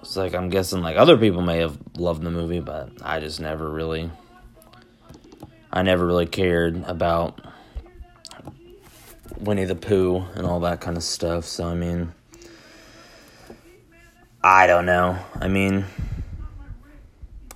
It's 0.00 0.16
like 0.16 0.34
I'm 0.34 0.50
guessing 0.50 0.82
like 0.82 0.96
other 0.96 1.16
people 1.16 1.42
may 1.42 1.58
have 1.58 1.78
loved 1.96 2.22
the 2.22 2.30
movie, 2.30 2.60
but 2.60 2.90
I 3.02 3.20
just 3.20 3.40
never 3.40 3.68
really 3.68 4.10
I 5.76 5.82
never 5.82 6.06
really 6.06 6.26
cared 6.26 6.84
about 6.86 7.40
Winnie 9.38 9.64
the 9.64 9.74
Pooh 9.74 10.24
and 10.34 10.46
all 10.46 10.60
that 10.60 10.80
kind 10.80 10.96
of 10.96 11.02
stuff. 11.02 11.44
So, 11.44 11.66
I 11.66 11.74
mean, 11.74 12.14
I 14.42 14.66
don't 14.66 14.86
know. 14.86 15.18
I 15.34 15.48
mean, 15.48 15.84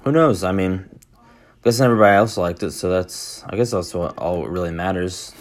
who 0.04 0.12
knows? 0.12 0.44
I 0.44 0.52
mean, 0.52 0.88
I 1.14 1.64
guess 1.64 1.80
everybody 1.80 2.16
else 2.16 2.36
liked 2.36 2.62
it, 2.62 2.72
so 2.72 2.90
that's, 2.90 3.44
I 3.44 3.56
guess 3.56 3.70
that's 3.70 3.94
what 3.94 4.16
all 4.18 4.46
really 4.46 4.70
matters. 4.70 5.32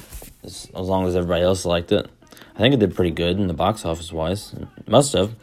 As, 0.43 0.69
as 0.73 0.87
long 0.87 1.05
as 1.05 1.15
everybody 1.15 1.43
else 1.43 1.65
liked 1.65 1.91
it. 1.91 2.09
I 2.55 2.59
think 2.59 2.73
it 2.73 2.79
did 2.79 2.95
pretty 2.95 3.11
good 3.11 3.37
in 3.37 3.47
the 3.47 3.53
box 3.53 3.83
office 3.85 4.11
wise. 4.11 4.53
It 4.53 4.87
must 4.87 5.13
have. 5.13 5.35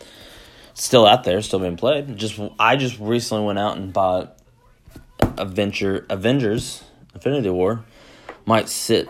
still 0.77 1.07
out 1.07 1.25
there, 1.25 1.41
still 1.43 1.59
being 1.59 1.77
played. 1.77 2.17
Just 2.17 2.39
I 2.59 2.77
just 2.77 2.99
recently 3.01 3.45
went 3.45 3.59
out 3.59 3.77
and 3.77 3.93
bought 3.93 4.39
Avenger 5.39 6.07
Avengers 6.09 6.85
Infinity 7.15 7.51
War. 7.51 7.85
Might 8.45 8.69
sit 8.69 9.09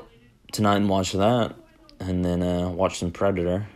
tonight 0.52 0.76
and 0.76 0.88
watch 0.88 1.12
that, 1.12 1.54
and 2.00 2.24
then 2.24 2.42
uh, 2.42 2.70
watch 2.70 2.98
some 2.98 3.10
Predator. 3.10 3.66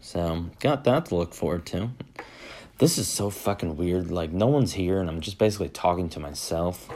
So 0.00 0.46
got 0.60 0.84
that 0.84 1.06
to 1.06 1.16
look 1.16 1.34
forward 1.34 1.66
to. 1.66 1.90
This 2.78 2.98
is 2.98 3.08
so 3.08 3.30
fucking 3.30 3.76
weird. 3.76 4.10
Like, 4.10 4.32
no 4.32 4.46
one's 4.46 4.74
here, 4.74 5.00
and 5.00 5.08
I'm 5.08 5.22
just 5.22 5.38
basically 5.38 5.70
talking 5.70 6.10
to 6.10 6.20
myself 6.20 6.88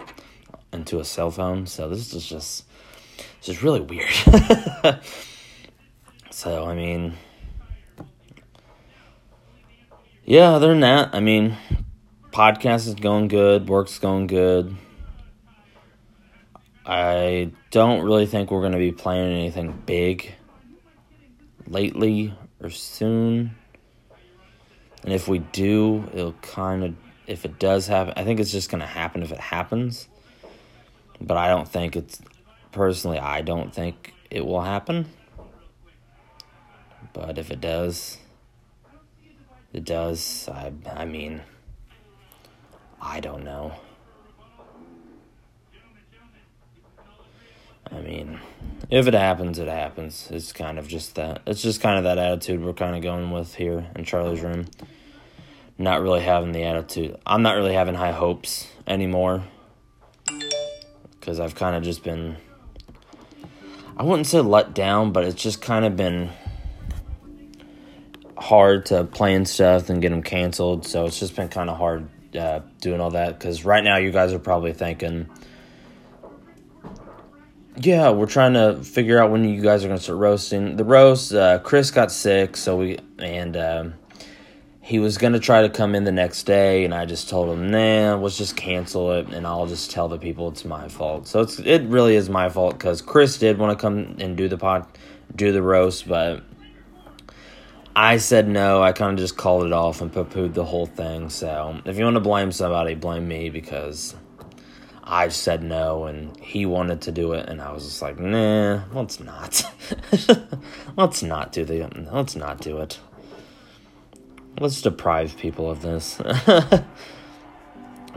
into 0.73 1.01
a 1.01 1.05
cell 1.05 1.31
phone. 1.31 1.67
So 1.67 1.89
this 1.89 2.13
is 2.13 2.27
just, 2.27 2.65
this 3.41 3.49
is 3.49 3.63
really 3.63 3.81
weird. 3.81 4.11
so, 6.31 6.67
I 6.67 6.75
mean, 6.75 7.15
yeah, 10.25 10.51
other 10.51 10.69
than 10.69 10.81
that, 10.81 11.15
I 11.15 11.21
mean, 11.21 11.57
podcast 12.31 12.87
is 12.87 12.95
going 12.95 13.29
good, 13.29 13.69
work's 13.69 13.99
going 13.99 14.27
good. 14.27 14.77
I 16.85 17.53
don't 17.71 18.03
really 18.03 18.27
think 18.27 18.51
we're 18.51 18.61
going 18.61 18.73
to 18.73 18.79
be 18.79 18.93
playing 18.93 19.33
anything 19.33 19.83
big 19.87 20.35
lately 21.67 22.35
or 22.61 22.69
soon. 22.69 23.57
And 25.03 25.13
if 25.13 25.29
we 25.29 25.39
do, 25.39 26.09
it'll 26.13 26.33
kind 26.35 26.85
of, 26.85 26.95
if 27.27 27.45
it 27.45 27.59
does 27.59 27.87
happen, 27.87 28.15
I 28.17 28.25
think 28.25 28.41
it's 28.41 28.53
just 28.53 28.71
going 28.71 28.81
to 28.81 28.87
happen 28.87 29.23
if 29.23 29.33
it 29.33 29.39
happens. 29.39 30.09
But 31.21 31.37
I 31.37 31.49
don't 31.49 31.69
think 31.69 31.97
it's, 31.97 32.21
personally, 32.73 33.19
I 33.19 33.43
don't 33.43 33.75
think 33.75 34.15
it 34.31 34.45
will 34.45 34.63
happen. 34.63 35.07
But 37.13 37.39
if 37.39 37.51
it 37.51 37.61
does, 37.61 38.19
it 39.73 39.85
does. 39.85 40.49
I, 40.49 40.73
I 40.95 41.05
mean, 41.05 41.43
I 43.01 43.21
don't 43.21 43.45
know. 43.45 43.73
I 47.93 48.01
mean, 48.01 48.39
if 48.89 49.07
it 49.07 49.15
happens, 49.15 49.59
it 49.59 49.69
happens. 49.69 50.29
It's 50.31 50.53
kind 50.53 50.79
of 50.79 50.87
just 50.87 51.15
that. 51.17 51.43
It's 51.47 51.63
just 51.63 51.81
kind 51.81 51.99
of 51.99 52.05
that 52.05 52.19
attitude 52.19 52.65
we're 52.65 52.73
kind 52.73 52.97
of 52.97 53.03
going 53.03 53.31
with 53.31 53.55
here 53.55 53.87
in 53.97 54.05
Charlie's 54.05 54.43
room. 54.43 54.67
Not 55.79 56.03
really 56.03 56.21
having 56.21 56.53
the 56.53 56.65
attitude. 56.65 57.17
I'm 57.27 57.43
not 57.43 57.57
really 57.57 57.73
having 57.73 57.95
high 57.95 58.13
hopes 58.13 58.69
anymore. 58.87 59.45
Because 61.19 61.41
I've 61.41 61.55
kind 61.55 61.75
of 61.75 61.83
just 61.83 62.05
been. 62.05 62.37
I 63.97 64.03
wouldn't 64.03 64.27
say 64.27 64.41
let 64.41 64.75
down, 64.75 65.13
but 65.13 65.25
it's 65.25 65.43
just 65.43 65.61
kind 65.61 65.85
of 65.85 65.97
been 65.97 66.31
hard 68.37 68.87
to 68.87 69.05
plan 69.05 69.45
stuff 69.45 69.91
and 69.91 70.01
get 70.01 70.11
them 70.11 70.23
canceled. 70.23 70.87
So 70.87 71.07
it's 71.07 71.19
just 71.19 71.37
been 71.37 71.49
kind 71.49 71.69
of 71.69 71.77
hard 71.77 72.09
uh, 72.37 72.61
doing 72.81 73.01
all 73.01 73.11
that. 73.11 73.39
Because 73.39 73.65
right 73.65 73.83
now, 73.83 73.97
you 73.97 74.11
guys 74.11 74.33
are 74.33 74.39
probably 74.39 74.73
thinking 74.73 75.29
yeah, 77.83 78.11
we're 78.11 78.27
trying 78.27 78.55
to 78.55 78.83
figure 78.83 79.19
out 79.19 79.31
when 79.31 79.45
you 79.45 79.63
guys 79.63 79.85
are 79.85 79.89
to 79.89 80.03
start 80.03 80.19
roasting. 80.19 80.77
The 80.77 80.85
roast, 80.85 81.33
uh, 81.33 81.59
Chris 81.61 81.91
got 81.91 82.13
sick, 82.13 82.57
so 82.57 82.77
we 82.77 82.99
and 83.19 83.57
um, 83.57 83.95
he 84.81 84.99
was 84.99 85.17
to 85.33 85.41
try 85.41 85.63
to 85.63 85.71
come 85.71 85.95
in 85.95 86.05
the 86.05 86.13
next 86.13 86.45
day, 86.45 86.85
and 86.85 86.93
I 86.93 87.07
just 87.07 87.29
told 87.29 87.49
him, 87.49 87.71
nah, 87.71 88.17
let's 88.17 88.37
just 88.37 88.57
cancel 88.57 89.13
it, 89.13 89.29
and 89.29 89.47
I'll 89.47 89.67
just 89.67 89.91
tell 89.91 90.09
the 90.09 90.19
people 90.19 90.49
it's 90.49 90.65
my 90.65 90.89
fault. 90.89 91.27
So 91.27 91.41
it's 91.41 91.59
it 91.59 91.83
really 91.85 92.17
is 92.17 92.29
my 92.29 92.49
fault 92.51 92.75
because 92.75 93.01
Chris 93.01 93.39
did 93.39 93.59
want 93.59 93.79
to 93.79 93.81
come 93.81 94.17
and 94.19 94.37
do 94.37 94.49
the 94.49 94.59
pod, 94.59 94.87
do 95.35 95.53
the 95.53 95.63
roast, 95.63 96.07
but 96.07 96.43
I 97.97 98.19
said 98.19 98.47
no. 98.47 98.83
I 98.83 98.93
kind 98.93 99.13
of 99.13 99.19
just 99.19 99.37
called 99.37 99.65
it 99.65 99.73
off 99.73 100.03
and 100.03 100.13
poo 100.13 100.25
pooed 100.25 100.53
the 100.53 100.65
whole 100.65 100.87
thing. 100.87 101.31
So 101.31 101.81
if 101.87 101.97
you 101.97 102.05
want 102.05 102.17
to 102.17 102.21
blame 102.21 102.53
somebody, 102.53 102.95
blame 102.95 103.27
me 103.27 103.49
because 103.49 104.15
I 105.13 105.27
said 105.27 105.65
no 105.65 106.05
and 106.05 106.37
he 106.37 106.67
wanted 106.67 107.01
to 107.03 107.11
do 107.11 107.33
it 107.33 107.49
and 107.49 107.61
I 107.61 107.73
was 107.73 107.85
just 107.85 108.01
like, 108.01 108.21
nah, 108.21 108.83
let's 108.93 109.19
not. 109.19 109.61
let's 110.97 111.25
not 111.25 111.51
do 111.51 111.65
the 111.65 111.89
let's 112.13 112.37
not 112.37 112.61
do 112.61 112.79
it. 112.79 113.01
Let's 114.61 114.81
deprive 114.81 115.37
people 115.37 115.69
of 115.69 115.83
this. 115.83 116.13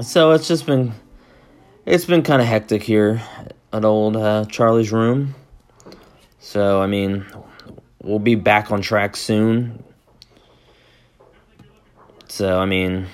so 0.01 0.33
it's 0.33 0.47
just 0.47 0.67
been 0.67 0.93
it's 1.83 2.05
been 2.05 2.21
kind 2.21 2.43
of 2.43 2.47
hectic 2.47 2.83
here 2.83 3.23
at 3.73 3.83
old 3.83 4.15
uh, 4.15 4.45
Charlie's 4.45 4.91
room. 4.91 5.33
So 6.37 6.79
I 6.79 6.85
mean, 6.85 7.25
we'll 8.03 8.19
be 8.19 8.35
back 8.35 8.71
on 8.71 8.83
track 8.83 9.15
soon. 9.15 9.83
So 12.27 12.59
I 12.59 12.67
mean, 12.67 13.07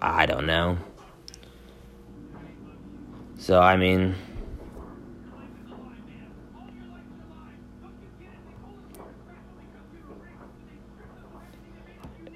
I 0.00 0.26
don't 0.26 0.46
know. 0.46 0.78
So, 3.42 3.58
I 3.58 3.76
mean, 3.76 4.14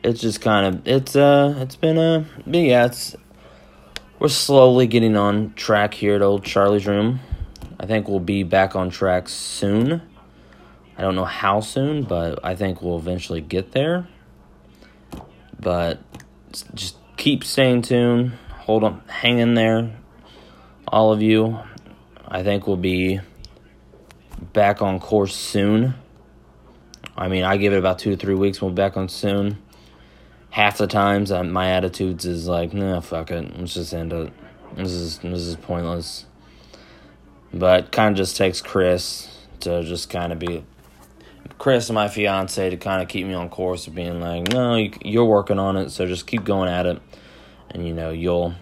it's 0.02 0.20
just 0.20 0.40
kind 0.40 0.66
of 0.66 0.88
it's 0.88 1.14
uh 1.14 1.54
it's 1.58 1.76
been 1.76 1.96
a 1.96 2.18
uh, 2.18 2.24
yeah 2.46 2.86
it's 2.86 3.14
we're 4.18 4.26
slowly 4.26 4.88
getting 4.88 5.16
on 5.16 5.54
track 5.54 5.94
here 5.94 6.16
at 6.16 6.22
old 6.22 6.42
Charlie's 6.42 6.88
room. 6.88 7.20
I 7.78 7.86
think 7.86 8.08
we'll 8.08 8.18
be 8.18 8.42
back 8.42 8.74
on 8.74 8.90
track 8.90 9.28
soon. 9.28 10.02
I 10.98 11.02
don't 11.02 11.14
know 11.14 11.24
how 11.24 11.60
soon, 11.60 12.02
but 12.02 12.44
I 12.44 12.56
think 12.56 12.82
we'll 12.82 12.98
eventually 12.98 13.40
get 13.40 13.70
there. 13.70 14.08
But 15.60 16.00
just 16.74 16.96
keep 17.16 17.44
staying 17.44 17.82
tuned. 17.82 18.32
Hold 18.62 18.82
on, 18.82 19.02
hang 19.06 19.38
in 19.38 19.54
there 19.54 19.92
all 20.88 21.12
of 21.12 21.22
you. 21.22 21.58
I 22.28 22.42
think 22.42 22.66
we'll 22.66 22.76
be 22.76 23.20
back 24.52 24.82
on 24.82 25.00
course 25.00 25.34
soon. 25.34 25.94
I 27.16 27.28
mean, 27.28 27.44
I 27.44 27.56
give 27.56 27.72
it 27.72 27.78
about 27.78 27.98
two 27.98 28.10
to 28.10 28.16
three 28.16 28.34
weeks. 28.34 28.60
We'll 28.60 28.70
be 28.70 28.76
back 28.76 28.96
on 28.96 29.08
soon. 29.08 29.58
Half 30.50 30.78
the 30.78 30.86
times, 30.86 31.30
uh, 31.30 31.44
my 31.44 31.70
attitudes 31.70 32.24
is 32.24 32.46
like, 32.46 32.72
nah, 32.72 33.00
fuck 33.00 33.30
it. 33.30 33.58
Let's 33.58 33.74
just 33.74 33.92
end 33.92 34.12
it. 34.12 34.32
This 34.76 34.92
is 34.92 35.18
this 35.18 35.40
is 35.40 35.56
pointless. 35.56 36.26
But 37.52 37.92
kind 37.92 38.12
of 38.12 38.16
just 38.16 38.36
takes 38.36 38.60
Chris 38.60 39.28
to 39.60 39.82
just 39.82 40.10
kind 40.10 40.32
of 40.32 40.38
be 40.38 40.64
Chris, 41.58 41.90
my 41.90 42.08
fiance, 42.08 42.70
to 42.70 42.76
kind 42.76 43.02
of 43.02 43.08
keep 43.08 43.26
me 43.26 43.34
on 43.34 43.48
course 43.48 43.86
of 43.86 43.94
being 43.94 44.20
like, 44.20 44.52
no, 44.52 44.76
you, 44.76 45.20
are 45.22 45.24
working 45.24 45.58
on 45.58 45.76
it, 45.76 45.90
so 45.90 46.06
just 46.06 46.26
keep 46.26 46.44
going 46.44 46.68
at 46.68 46.86
it, 46.86 47.00
and 47.70 47.86
you 47.86 47.94
know 47.94 48.10
you'll 48.10 48.54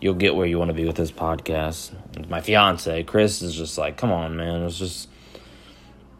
you'll 0.00 0.14
get 0.14 0.34
where 0.34 0.46
you 0.46 0.58
want 0.58 0.68
to 0.68 0.74
be 0.74 0.84
with 0.84 0.96
this 0.96 1.10
podcast. 1.10 1.92
My 2.28 2.40
fiance, 2.40 3.02
Chris, 3.04 3.42
is 3.42 3.54
just 3.54 3.78
like, 3.78 3.96
come 3.96 4.12
on, 4.12 4.36
man. 4.36 4.62
Let's 4.62 4.78
just 4.78 5.08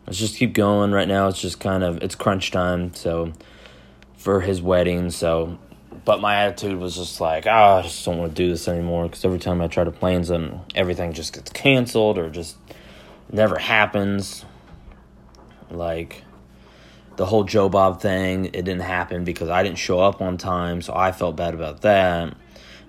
let's 0.07 0.19
just 0.19 0.37
keep 0.37 0.55
going. 0.55 0.93
Right 0.93 1.09
now, 1.09 1.29
it's 1.29 1.41
just 1.41 1.61
kind 1.61 1.83
of 1.83 2.03
it's 2.03 2.15
crunch 2.15 2.51
time. 2.51 2.95
So 2.95 3.33
for 4.17 4.41
his 4.41 4.61
wedding, 4.63 5.11
so. 5.11 5.59
But 6.05 6.21
my 6.21 6.37
attitude 6.37 6.79
was 6.79 6.97
just 6.97 7.21
like, 7.21 7.47
oh, 7.47 7.51
I 7.51 7.83
just 7.83 8.03
don't 8.05 8.17
want 8.19 8.35
to 8.35 8.35
do 8.35 8.49
this 8.49 8.67
anymore 8.69 9.05
because 9.05 9.25
every 9.25 9.39
time 9.39 9.61
I 9.61 9.67
try 9.67 9.85
to 9.85 9.91
plan 9.91 10.25
something, 10.25 10.61
everything 10.75 11.13
just 11.13 11.35
gets 11.35 11.51
canceled 11.51 12.19
or 12.19 12.31
just 12.31 12.57
never 13.31 13.59
happens. 13.59 14.45
Like 15.71 16.23
the 17.17 17.27
whole 17.27 17.45
Joe 17.45 17.69
Bob 17.69 18.01
thing, 18.01 18.47
it 18.47 18.53
didn't 18.53 18.81
happen 18.81 19.25
because 19.25 19.51
I 19.51 19.63
didn't 19.63 19.79
show 19.79 19.99
up 20.01 20.23
on 20.23 20.39
time, 20.39 20.81
so 20.81 20.95
I 20.95 21.13
felt 21.13 21.37
bad 21.37 21.53
about 21.53 21.83
that 21.83 22.35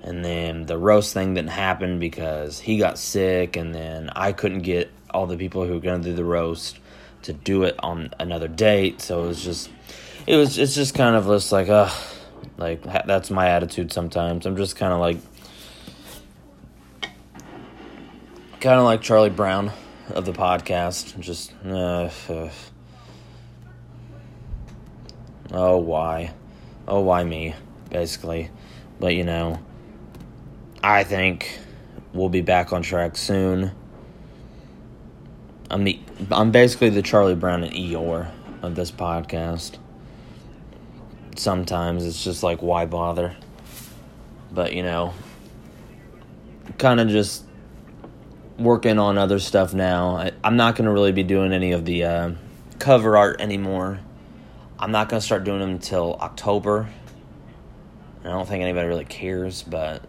and 0.01 0.23
then 0.23 0.65
the 0.65 0.77
roast 0.77 1.13
thing 1.13 1.33
didn't 1.33 1.49
happen 1.49 1.99
because 1.99 2.59
he 2.59 2.77
got 2.77 2.97
sick 2.97 3.55
and 3.55 3.73
then 3.75 4.09
i 4.15 4.31
couldn't 4.31 4.61
get 4.61 4.91
all 5.11 5.27
the 5.27 5.37
people 5.37 5.65
who 5.65 5.73
were 5.73 5.79
going 5.79 6.01
to 6.01 6.09
do 6.09 6.15
the 6.15 6.23
roast 6.23 6.79
to 7.23 7.33
do 7.33 7.63
it 7.63 7.75
on 7.79 8.11
another 8.19 8.47
date. 8.47 9.01
So 9.01 9.23
it 9.23 9.27
was 9.27 9.43
just 9.43 9.69
it 10.27 10.35
was 10.35 10.57
it's 10.57 10.75
just 10.75 10.95
kind 10.95 11.15
of 11.15 11.25
just 11.25 11.51
like 11.51 11.69
uh 11.69 11.89
like 12.57 12.83
that's 12.83 13.29
my 13.29 13.49
attitude 13.49 13.91
sometimes. 13.91 14.45
I'm 14.45 14.55
just 14.55 14.75
kind 14.75 14.93
of 14.93 14.99
like 14.99 15.17
kind 18.59 18.77
of 18.77 18.83
like 18.85 19.01
charlie 19.01 19.29
brown 19.29 19.71
of 20.09 20.25
the 20.25 20.33
podcast. 20.33 21.19
Just 21.19 21.53
uh, 21.65 22.09
uh, 22.29 22.49
oh 25.51 25.77
why? 25.77 26.33
Oh 26.87 27.01
why 27.01 27.23
me 27.23 27.55
basically. 27.89 28.49
But 28.99 29.15
you 29.15 29.23
know 29.23 29.59
I 30.83 31.03
think 31.03 31.59
we'll 32.13 32.29
be 32.29 32.41
back 32.41 32.71
on 32.71 32.81
track 32.81 33.17
soon. 33.17 33.71
I'm 35.69 35.83
the 35.83 35.99
I'm 36.31 36.51
basically 36.51 36.89
the 36.89 37.01
Charlie 37.01 37.35
Brown 37.35 37.63
and 37.63 37.73
Eeyore 37.73 38.31
of 38.61 38.75
this 38.75 38.89
podcast. 38.89 39.77
Sometimes 41.35 42.05
it's 42.05 42.23
just 42.23 42.43
like 42.43 42.61
why 42.61 42.85
bother? 42.85 43.35
But 44.51 44.73
you 44.73 44.83
know, 44.83 45.13
kind 46.77 47.01
of 47.01 47.09
just 47.09 47.43
working 48.57 48.99
on 48.99 49.17
other 49.17 49.39
stuff 49.39 49.73
now. 49.73 50.15
I, 50.15 50.31
am 50.43 50.55
not 50.55 50.75
to 50.87 50.93
really 50.93 51.11
be 51.11 51.23
doing 51.23 51.51
any 51.51 51.73
of 51.73 51.83
the 51.85 52.03
uh, 52.05 52.31
cover 52.79 53.17
art 53.17 53.41
anymore. 53.41 53.99
I'm 54.79 54.91
not 54.91 55.09
to 55.21 55.25
start 55.25 55.43
doing 55.43 55.59
them 55.59 55.71
until 55.71 56.15
October. 56.15 56.87
I 58.23 58.29
don't 58.29 58.47
think 58.47 58.61
anybody 58.61 58.87
really 58.87 59.05
cares, 59.05 59.61
but 59.63 60.03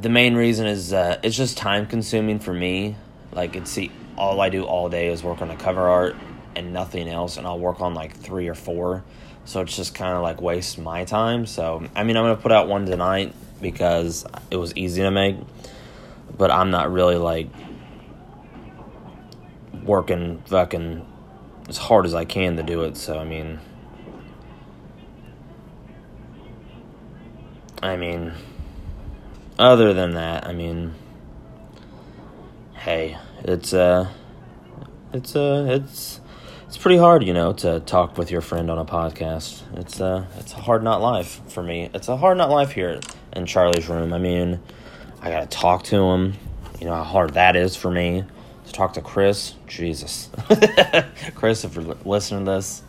the 0.00 0.08
main 0.08 0.34
reason 0.34 0.66
is 0.66 0.92
uh, 0.92 1.18
it's 1.22 1.36
just 1.36 1.56
time 1.56 1.86
consuming 1.86 2.38
for 2.38 2.54
me. 2.54 2.96
Like 3.32 3.56
it's 3.56 3.78
all 4.16 4.40
I 4.40 4.48
do 4.48 4.64
all 4.64 4.88
day 4.88 5.08
is 5.08 5.22
work 5.22 5.42
on 5.42 5.48
the 5.48 5.56
cover 5.56 5.88
art 5.88 6.16
and 6.54 6.72
nothing 6.72 7.08
else, 7.08 7.36
and 7.36 7.46
I'll 7.46 7.58
work 7.58 7.80
on 7.80 7.94
like 7.94 8.16
three 8.16 8.48
or 8.48 8.54
four. 8.54 9.04
So 9.44 9.60
it's 9.62 9.74
just 9.74 9.94
kind 9.94 10.14
of 10.14 10.22
like 10.22 10.40
waste 10.40 10.78
my 10.78 11.04
time. 11.04 11.46
So, 11.46 11.86
I 11.94 12.04
mean, 12.04 12.16
I'm 12.16 12.36
to 12.36 12.42
put 12.42 12.52
out 12.52 12.68
one 12.68 12.84
tonight 12.84 13.32
because 13.62 14.26
it 14.50 14.56
was 14.56 14.76
easy 14.76 15.02
to 15.02 15.10
make, 15.10 15.36
but 16.36 16.50
I'm 16.50 16.70
not 16.70 16.92
really 16.92 17.16
like 17.16 17.48
working 19.84 20.42
fucking 20.46 21.06
as 21.68 21.78
hard 21.78 22.04
as 22.04 22.14
I 22.14 22.24
can 22.24 22.56
to 22.56 22.62
do 22.62 22.82
it. 22.82 22.96
So, 22.96 23.18
I 23.18 23.24
mean, 23.24 23.58
I 27.82 27.96
mean, 27.96 28.34
other 29.58 29.92
than 29.92 30.14
that, 30.14 30.46
I 30.46 30.52
mean, 30.52 30.94
hey, 32.74 33.18
it's 33.44 33.74
uh, 33.74 34.08
it's 35.12 35.34
uh, 35.34 35.66
it's 35.68 36.20
it's 36.66 36.76
pretty 36.76 36.98
hard, 36.98 37.24
you 37.24 37.32
know, 37.32 37.52
to 37.54 37.80
talk 37.80 38.18
with 38.18 38.30
your 38.30 38.40
friend 38.40 38.70
on 38.70 38.78
a 38.78 38.84
podcast. 38.84 39.62
It's 39.78 40.00
uh, 40.00 40.26
it's 40.38 40.52
a 40.52 40.56
hard 40.56 40.82
not 40.82 41.00
life 41.00 41.40
for 41.48 41.62
me. 41.62 41.90
It's 41.94 42.08
a 42.08 42.16
hard 42.16 42.38
not 42.38 42.50
life 42.50 42.72
here 42.72 43.00
in 43.32 43.46
Charlie's 43.46 43.88
room. 43.88 44.12
I 44.12 44.18
mean, 44.18 44.60
I 45.20 45.30
gotta 45.30 45.46
talk 45.46 45.82
to 45.84 45.96
him. 45.96 46.34
You 46.80 46.86
know 46.86 46.94
how 46.94 47.04
hard 47.04 47.34
that 47.34 47.56
is 47.56 47.74
for 47.74 47.90
me 47.90 48.24
to 48.66 48.72
talk 48.72 48.92
to 48.94 49.00
Chris. 49.00 49.54
Jesus, 49.66 50.30
Chris, 51.34 51.64
if 51.64 51.74
you're 51.74 51.96
listening 52.04 52.44
to 52.44 52.52
this, 52.52 52.82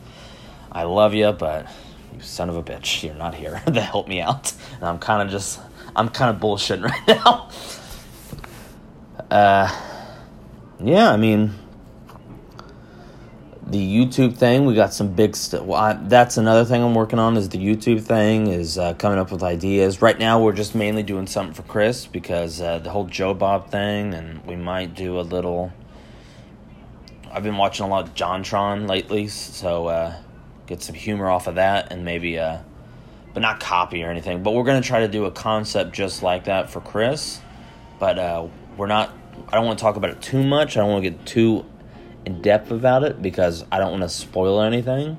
I 0.72 0.84
love 0.84 1.14
you, 1.14 1.32
but 1.32 1.68
you 2.14 2.22
son 2.22 2.50
of 2.50 2.56
a 2.56 2.64
bitch, 2.64 3.04
you're 3.04 3.16
not 3.16 3.34
here 3.34 3.62
to 3.66 3.82
help 3.82 4.08
me 4.08 4.22
out. 4.22 4.54
And 4.76 4.84
I'm 4.84 5.00
kind 5.00 5.22
of 5.22 5.30
just, 5.30 5.60
I'm 5.96 6.10
kind 6.10 6.36
of 6.36 6.42
bullshitting 6.42 6.84
right 6.90 7.08
now. 7.08 7.50
Uh, 9.30 9.70
yeah, 10.84 11.12
I 11.12 11.18
mean, 11.18 11.54
the 13.70 13.78
YouTube 13.78 14.36
thing, 14.36 14.66
we 14.66 14.74
got 14.74 14.94
some 14.94 15.14
big 15.14 15.36
stuff. 15.36 15.64
Well, 15.64 16.00
that's 16.04 16.38
another 16.38 16.66
thing 16.66 16.82
I'm 16.82 16.96
working 16.96 17.20
on 17.20 17.38
is 17.38 17.50
the 17.50 17.60
YouTube 17.60 18.02
thing 18.02 18.48
is 18.48 18.78
uh, 18.78 18.96
coming 18.96 19.20
up 19.20 19.32
with 19.32 19.44
ideas. 19.44 20.02
Right 20.02 20.18
now, 20.18 20.42
we're 20.42 20.54
just 20.54 20.74
mainly 20.74 21.04
doing 21.04 21.28
something 21.28 21.54
for 21.54 21.62
Chris 21.64 22.08
because 22.08 22.62
uh, 22.62 22.80
the 22.80 22.90
whole 22.90 23.06
Joe 23.06 23.34
Bob 23.36 23.70
thing, 23.70 24.14
and 24.14 24.44
we 24.46 24.56
might 24.56 24.96
do 24.96 25.20
a 25.20 25.22
little. 25.22 25.72
I've 27.32 27.44
been 27.44 27.58
watching 27.58 27.86
a 27.86 27.90
lot 27.90 28.08
of 28.08 28.16
JonTron 28.16 28.90
lately, 28.90 29.28
so 29.28 29.88
uh, 29.88 30.16
get 30.66 30.82
some 30.82 30.96
humor 30.96 31.30
off 31.30 31.46
of 31.46 31.56
that, 31.56 31.92
and 31.92 32.04
maybe, 32.04 32.40
uh, 32.40 32.60
but 33.34 33.42
not 33.42 33.60
copy 33.60 34.04
or 34.04 34.10
anything. 34.10 34.44
But 34.44 34.54
we're 34.54 34.64
gonna 34.64 34.82
try 34.82 35.02
to 35.02 35.08
do 35.08 35.26
a 35.26 35.32
concept 35.32 35.94
just 35.94 36.24
like 36.24 36.46
that 36.46 36.70
for 36.70 36.82
Chris, 36.82 37.40
but 38.00 38.18
uh, 38.18 38.48
we're 38.78 38.88
not. 38.88 39.14
I 39.48 39.56
don't 39.56 39.66
want 39.66 39.80
to 39.80 39.84
talk 39.84 39.96
about 39.96 40.12
it 40.12 40.22
too 40.22 40.44
much. 40.44 40.76
I 40.76 40.82
don't 40.82 40.90
want 40.90 41.04
to 41.04 41.10
get 41.10 41.26
too 41.26 41.66
in 42.26 42.42
depth 42.42 42.72
about 42.72 43.04
it 43.04 43.22
because 43.22 43.66
I 43.72 43.80
don't 43.80 43.92
want 43.92 44.04
to 44.04 44.10
spoil 44.10 44.62
anything. 44.62 45.18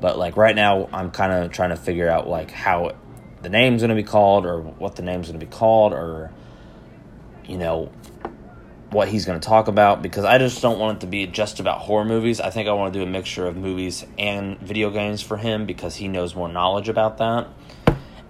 But 0.00 0.18
like 0.18 0.36
right 0.36 0.54
now, 0.54 0.88
I'm 0.92 1.10
kind 1.10 1.32
of 1.32 1.50
trying 1.50 1.70
to 1.70 1.76
figure 1.76 2.08
out 2.08 2.28
like 2.28 2.50
how 2.50 2.94
the 3.42 3.48
name's 3.48 3.82
to 3.82 3.94
be 3.94 4.02
called 4.02 4.46
or 4.46 4.60
what 4.60 4.96
the 4.96 5.02
name's 5.02 5.30
to 5.30 5.38
be 5.38 5.46
called 5.46 5.92
or 5.92 6.30
you 7.46 7.58
know 7.58 7.90
what 8.90 9.08
he's 9.08 9.26
going 9.26 9.38
to 9.38 9.46
talk 9.46 9.68
about 9.68 10.00
because 10.00 10.24
I 10.24 10.38
just 10.38 10.62
don't 10.62 10.78
want 10.78 10.98
it 10.98 11.00
to 11.02 11.06
be 11.06 11.26
just 11.26 11.60
about 11.60 11.80
horror 11.80 12.04
movies. 12.04 12.40
I 12.40 12.50
think 12.50 12.68
I 12.68 12.72
want 12.72 12.92
to 12.92 12.98
do 12.98 13.02
a 13.02 13.08
mixture 13.08 13.46
of 13.46 13.56
movies 13.56 14.06
and 14.18 14.58
video 14.60 14.90
games 14.90 15.20
for 15.20 15.36
him 15.36 15.66
because 15.66 15.96
he 15.96 16.08
knows 16.08 16.34
more 16.34 16.48
knowledge 16.48 16.88
about 16.88 17.18
that. 17.18 17.48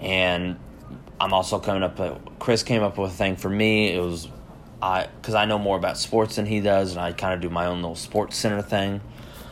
And 0.01 0.59
I'm 1.21 1.33
also 1.33 1.59
coming 1.59 1.83
up. 1.83 1.99
Uh, 1.99 2.14
Chris 2.38 2.62
came 2.62 2.83
up 2.83 2.99
with 2.99 3.12
a 3.12 3.14
thing 3.14 3.37
for 3.37 3.49
me. 3.49 3.92
It 3.94 4.01
was 4.01 4.29
I 4.81 5.09
because 5.21 5.35
I 5.35 5.44
know 5.44 5.59
more 5.59 5.77
about 5.77 5.99
sports 5.99 6.37
than 6.37 6.47
he 6.47 6.61
does, 6.61 6.92
and 6.92 7.01
I 7.01 7.12
kind 7.12 7.35
of 7.35 7.40
do 7.40 7.51
my 7.51 7.66
own 7.66 7.77
little 7.77 7.97
sports 7.97 8.37
center 8.37 8.62
thing, 8.62 9.01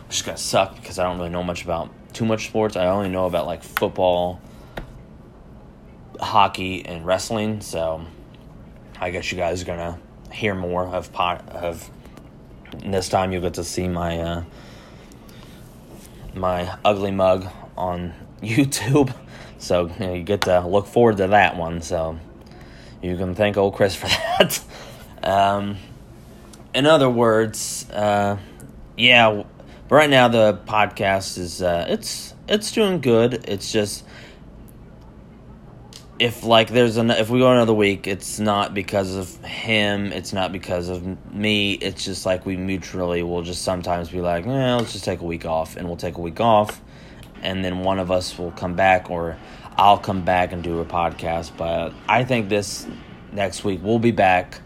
which 0.07 0.17
is 0.17 0.23
gonna 0.23 0.39
suck 0.39 0.77
because 0.77 0.99
I 0.99 1.05
don't 1.05 1.19
really 1.19 1.31
know 1.31 1.43
much 1.43 1.65
about 1.65 1.91
too 2.13 2.25
much 2.25 2.47
sports. 2.47 2.77
I 2.77 2.87
only 2.87 3.09
know 3.09 3.27
about 3.27 3.47
like 3.47 3.65
football, 3.65 4.41
hockey, 6.21 6.87
and 6.87 7.05
wrestling. 7.05 7.61
So 7.61 8.05
I 9.01 9.11
guess 9.11 9.31
you 9.33 9.39
guys 9.39 9.63
are 9.63 9.67
gonna 9.67 9.99
hear 10.37 10.55
more 10.55 10.87
of 10.87 11.13
pot 11.13 11.49
of. 11.49 11.91
this 12.85 13.09
time 13.09 13.33
you'll 13.33 13.43
get 13.43 13.55
to 13.55 13.65
see 13.65 13.89
my 13.89 14.19
uh, 14.19 14.45
my 16.35 16.77
ugly 16.85 17.11
mug 17.11 17.49
on 17.77 18.13
YouTube. 18.43 19.15
So 19.59 19.87
you, 19.87 19.99
know, 19.99 20.15
you 20.15 20.23
get 20.23 20.43
to 20.43 20.67
look 20.67 20.87
forward 20.87 21.17
to 21.17 21.29
that 21.29 21.57
one. 21.57 21.81
So 21.81 22.19
you 23.03 23.17
can 23.17 23.35
thank 23.35 23.57
old 23.57 23.75
Chris 23.75 23.97
for 23.97 24.07
that. 24.39 24.61
Um, 25.23 25.79
in 26.75 26.85
other 26.87 27.09
words, 27.09 27.91
uh, 27.91 28.37
yeah, 28.99 29.43
but 29.89 29.95
right 29.95 30.11
now 30.11 30.29
the 30.29 30.61
podcast 30.67 31.39
is 31.39 31.63
uh, 31.63 31.87
it's 31.89 32.35
it's 32.47 32.71
doing 32.73 33.01
good. 33.01 33.45
It's 33.49 33.73
just 33.73 34.05
if 36.19 36.45
like 36.45 36.71
there's 36.71 36.97
an 36.97 37.11
if 37.11 37.31
we 37.31 37.39
go 37.39 37.51
another 37.51 37.75
week, 37.75 38.07
it's 38.07 38.39
not 38.39 38.75
because 38.75 39.15
of 39.15 39.37
him. 39.45 40.13
It's 40.13 40.33
not 40.33 40.53
because 40.53 40.89
of 40.89 41.33
me. 41.33 41.73
It's 41.75 42.05
just 42.05 42.27
like 42.27 42.47
we 42.47 42.57
mutually 42.57 43.23
will 43.23 43.43
just 43.43 43.63
sometimes 43.63 44.09
be 44.09 44.21
like, 44.21 44.47
eh, 44.47 44.75
let's 44.75 44.93
just 44.93 45.05
take 45.05 45.21
a 45.21 45.25
week 45.25 45.45
off, 45.45 45.77
and 45.77 45.87
we'll 45.87 45.97
take 45.97 46.17
a 46.17 46.21
week 46.21 46.41
off, 46.41 46.81
and 47.43 47.65
then 47.65 47.81
one 47.81 47.99
of 47.99 48.11
us 48.11 48.39
will 48.39 48.53
come 48.53 48.75
back, 48.75 49.11
or 49.11 49.37
I'll 49.77 49.99
come 49.99 50.25
back 50.25 50.53
and 50.53 50.63
do 50.63 50.81
a 50.81 50.85
podcast. 50.85 51.53
But 51.57 51.93
I 52.09 52.25
think 52.25 52.49
this 52.49 52.87
next 53.33 53.65
week 53.65 53.81
we'll 53.83 53.99
be 53.99 54.13
back 54.13 54.61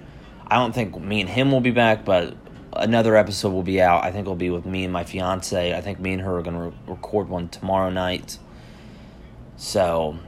I 0.50 0.56
don't 0.56 0.74
think 0.74 1.00
me 1.00 1.20
and 1.20 1.30
him 1.30 1.52
will 1.52 1.60
be 1.60 1.70
back, 1.70 2.04
but 2.04 2.34
another 2.72 3.14
episode 3.14 3.52
will 3.52 3.62
be 3.62 3.80
out. 3.80 4.02
I 4.02 4.10
think 4.10 4.22
it'll 4.22 4.34
be 4.34 4.50
with 4.50 4.66
me 4.66 4.82
and 4.82 4.92
my 4.92 5.04
fiance. 5.04 5.72
I 5.72 5.80
think 5.80 6.00
me 6.00 6.14
and 6.14 6.22
her 6.22 6.38
are 6.38 6.42
to 6.42 6.50
re- 6.50 6.72
record 6.88 7.28
one 7.28 7.48
tomorrow 7.48 7.88
night. 7.88 8.38
So 9.56 10.18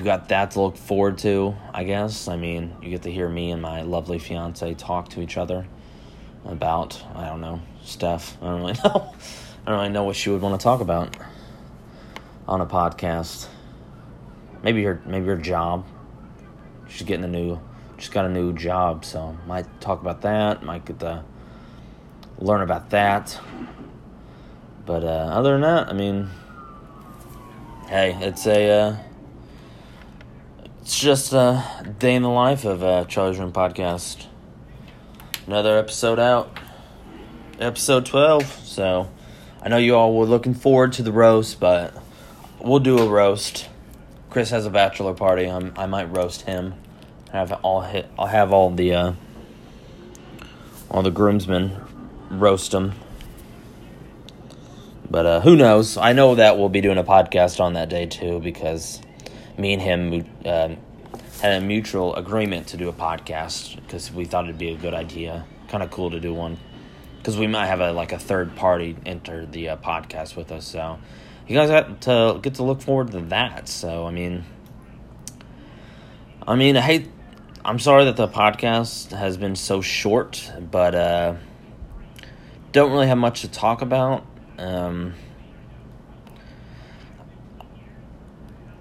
you 0.00 0.04
got 0.04 0.30
that 0.30 0.52
to 0.52 0.62
look 0.62 0.78
forward 0.78 1.18
to, 1.18 1.54
I 1.74 1.84
guess. 1.84 2.26
I 2.26 2.38
mean, 2.38 2.74
you 2.80 2.88
get 2.88 3.02
to 3.02 3.12
hear 3.12 3.28
me 3.28 3.50
and 3.50 3.60
my 3.60 3.82
lovely 3.82 4.18
fiance 4.18 4.72
talk 4.72 5.10
to 5.10 5.20
each 5.20 5.36
other 5.36 5.66
about, 6.46 7.04
I 7.14 7.26
don't 7.26 7.42
know, 7.42 7.60
stuff. 7.82 8.38
I 8.40 8.46
don't 8.46 8.60
really 8.60 8.72
know. 8.84 9.14
I 9.66 9.70
don't 9.70 9.78
really 9.78 9.90
know 9.90 10.04
what 10.04 10.16
she 10.16 10.30
would 10.30 10.40
want 10.40 10.58
to 10.58 10.64
talk 10.64 10.80
about 10.80 11.18
on 12.48 12.62
a 12.62 12.66
podcast. 12.66 13.48
Maybe 14.62 14.82
her 14.84 15.02
maybe 15.04 15.26
her 15.26 15.36
job. 15.36 15.84
She's 16.88 17.06
getting 17.06 17.24
a 17.26 17.28
new 17.28 17.60
just 17.98 18.10
got 18.10 18.24
a 18.24 18.30
new 18.30 18.54
job, 18.54 19.04
so 19.04 19.36
might 19.46 19.82
talk 19.82 20.00
about 20.00 20.22
that. 20.22 20.62
Might 20.62 20.86
get 20.86 20.98
to 21.00 21.24
learn 22.38 22.62
about 22.62 22.88
that. 22.88 23.38
But 24.86 25.04
uh, 25.04 25.28
other 25.30 25.52
than 25.52 25.60
that, 25.60 25.88
I 25.90 25.92
mean, 25.92 26.30
hey, 27.86 28.16
it's 28.22 28.46
a 28.46 28.70
uh, 28.70 28.96
it's 30.80 30.98
just 30.98 31.32
a 31.32 31.94
day 31.98 32.14
in 32.14 32.22
the 32.22 32.28
life 32.28 32.64
of 32.64 32.82
uh, 32.82 33.04
Charlie's 33.04 33.38
Room 33.38 33.52
podcast. 33.52 34.26
Another 35.46 35.78
episode 35.78 36.18
out, 36.18 36.58
episode 37.58 38.06
twelve. 38.06 38.44
So 38.64 39.10
I 39.62 39.68
know 39.68 39.76
you 39.76 39.94
all 39.94 40.16
were 40.16 40.26
looking 40.26 40.54
forward 40.54 40.92
to 40.94 41.02
the 41.02 41.12
roast, 41.12 41.60
but 41.60 41.94
we'll 42.58 42.80
do 42.80 42.98
a 42.98 43.08
roast. 43.08 43.68
Chris 44.30 44.50
has 44.50 44.64
a 44.64 44.70
bachelor 44.70 45.14
party. 45.14 45.46
I'm, 45.46 45.72
I 45.76 45.86
might 45.86 46.04
roast 46.04 46.42
him 46.42 46.74
have 47.32 47.52
all 47.62 47.82
hit. 47.82 48.10
I'll 48.18 48.26
have 48.26 48.52
all 48.52 48.70
the 48.70 48.94
uh, 48.94 49.12
all 50.90 51.02
the 51.02 51.10
groomsmen 51.10 51.76
roast 52.30 52.74
him. 52.74 52.92
But 55.08 55.26
uh, 55.26 55.40
who 55.40 55.56
knows? 55.56 55.96
I 55.96 56.12
know 56.12 56.36
that 56.36 56.56
we'll 56.58 56.68
be 56.68 56.80
doing 56.80 56.98
a 56.98 57.04
podcast 57.04 57.60
on 57.60 57.72
that 57.74 57.88
day 57.88 58.06
too 58.06 58.40
because 58.40 59.00
me 59.60 59.74
and 59.74 59.82
him 59.82 60.26
uh, 60.44 60.68
had 61.40 61.62
a 61.62 61.64
mutual 61.64 62.14
agreement 62.14 62.68
to 62.68 62.76
do 62.76 62.88
a 62.88 62.92
podcast 62.92 63.76
because 63.76 64.12
we 64.12 64.24
thought 64.24 64.44
it'd 64.44 64.58
be 64.58 64.70
a 64.70 64.76
good 64.76 64.94
idea. 64.94 65.44
Kind 65.68 65.82
of 65.82 65.90
cool 65.90 66.10
to 66.10 66.20
do 66.20 66.34
one 66.34 66.58
because 67.18 67.36
we 67.36 67.46
might 67.46 67.66
have 67.66 67.80
a 67.80 67.92
like 67.92 68.12
a 68.12 68.18
third 68.18 68.56
party 68.56 68.96
enter 69.06 69.46
the 69.46 69.70
uh, 69.70 69.76
podcast 69.76 70.36
with 70.36 70.50
us. 70.50 70.66
So 70.66 70.98
you 71.46 71.54
guys 71.54 71.68
got 71.68 72.00
to 72.02 72.40
get 72.42 72.54
to 72.54 72.62
look 72.62 72.80
forward 72.80 73.12
to 73.12 73.20
that. 73.20 73.68
So 73.68 74.06
I 74.06 74.10
mean, 74.10 74.44
I 76.46 76.56
mean, 76.56 76.76
I 76.76 76.80
hate 76.80 77.10
I'm 77.62 77.78
sorry 77.78 78.06
that 78.06 78.16
the 78.16 78.26
podcast 78.26 79.12
has 79.12 79.36
been 79.36 79.54
so 79.54 79.82
short, 79.82 80.50
but 80.70 80.94
uh, 80.94 81.34
don't 82.72 82.90
really 82.90 83.06
have 83.06 83.18
much 83.18 83.42
to 83.42 83.48
talk 83.48 83.82
about. 83.82 84.24
Um, 84.56 85.14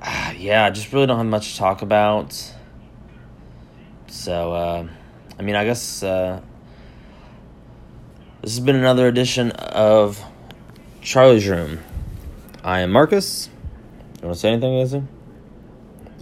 yeah, 0.38 0.66
I 0.66 0.70
just 0.70 0.93
really 0.93 1.08
don't 1.08 1.18
have 1.18 1.26
much 1.26 1.54
to 1.54 1.58
talk 1.58 1.82
about. 1.82 2.54
So, 4.08 4.54
uh, 4.54 4.88
I 5.38 5.41
mean, 5.41 5.56
I 5.56 5.66
guess 5.66 6.02
uh, 6.02 6.41
this 8.41 8.56
has 8.56 8.60
been 8.60 8.76
another 8.76 9.08
edition 9.08 9.52
of 9.52 10.22
Charlie's 11.02 11.47
Room. 11.47 11.80
I 12.64 12.80
am 12.82 12.91
Marcus. 12.91 13.50
You 14.22 14.28
want 14.28 14.36
to 14.36 14.39
say 14.39 14.52
anything, 14.52 14.80
Izzy? 14.80 15.04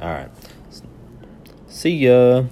All 0.01 0.09
right. 0.09 0.29
See 1.67 1.91
ya. 1.91 2.43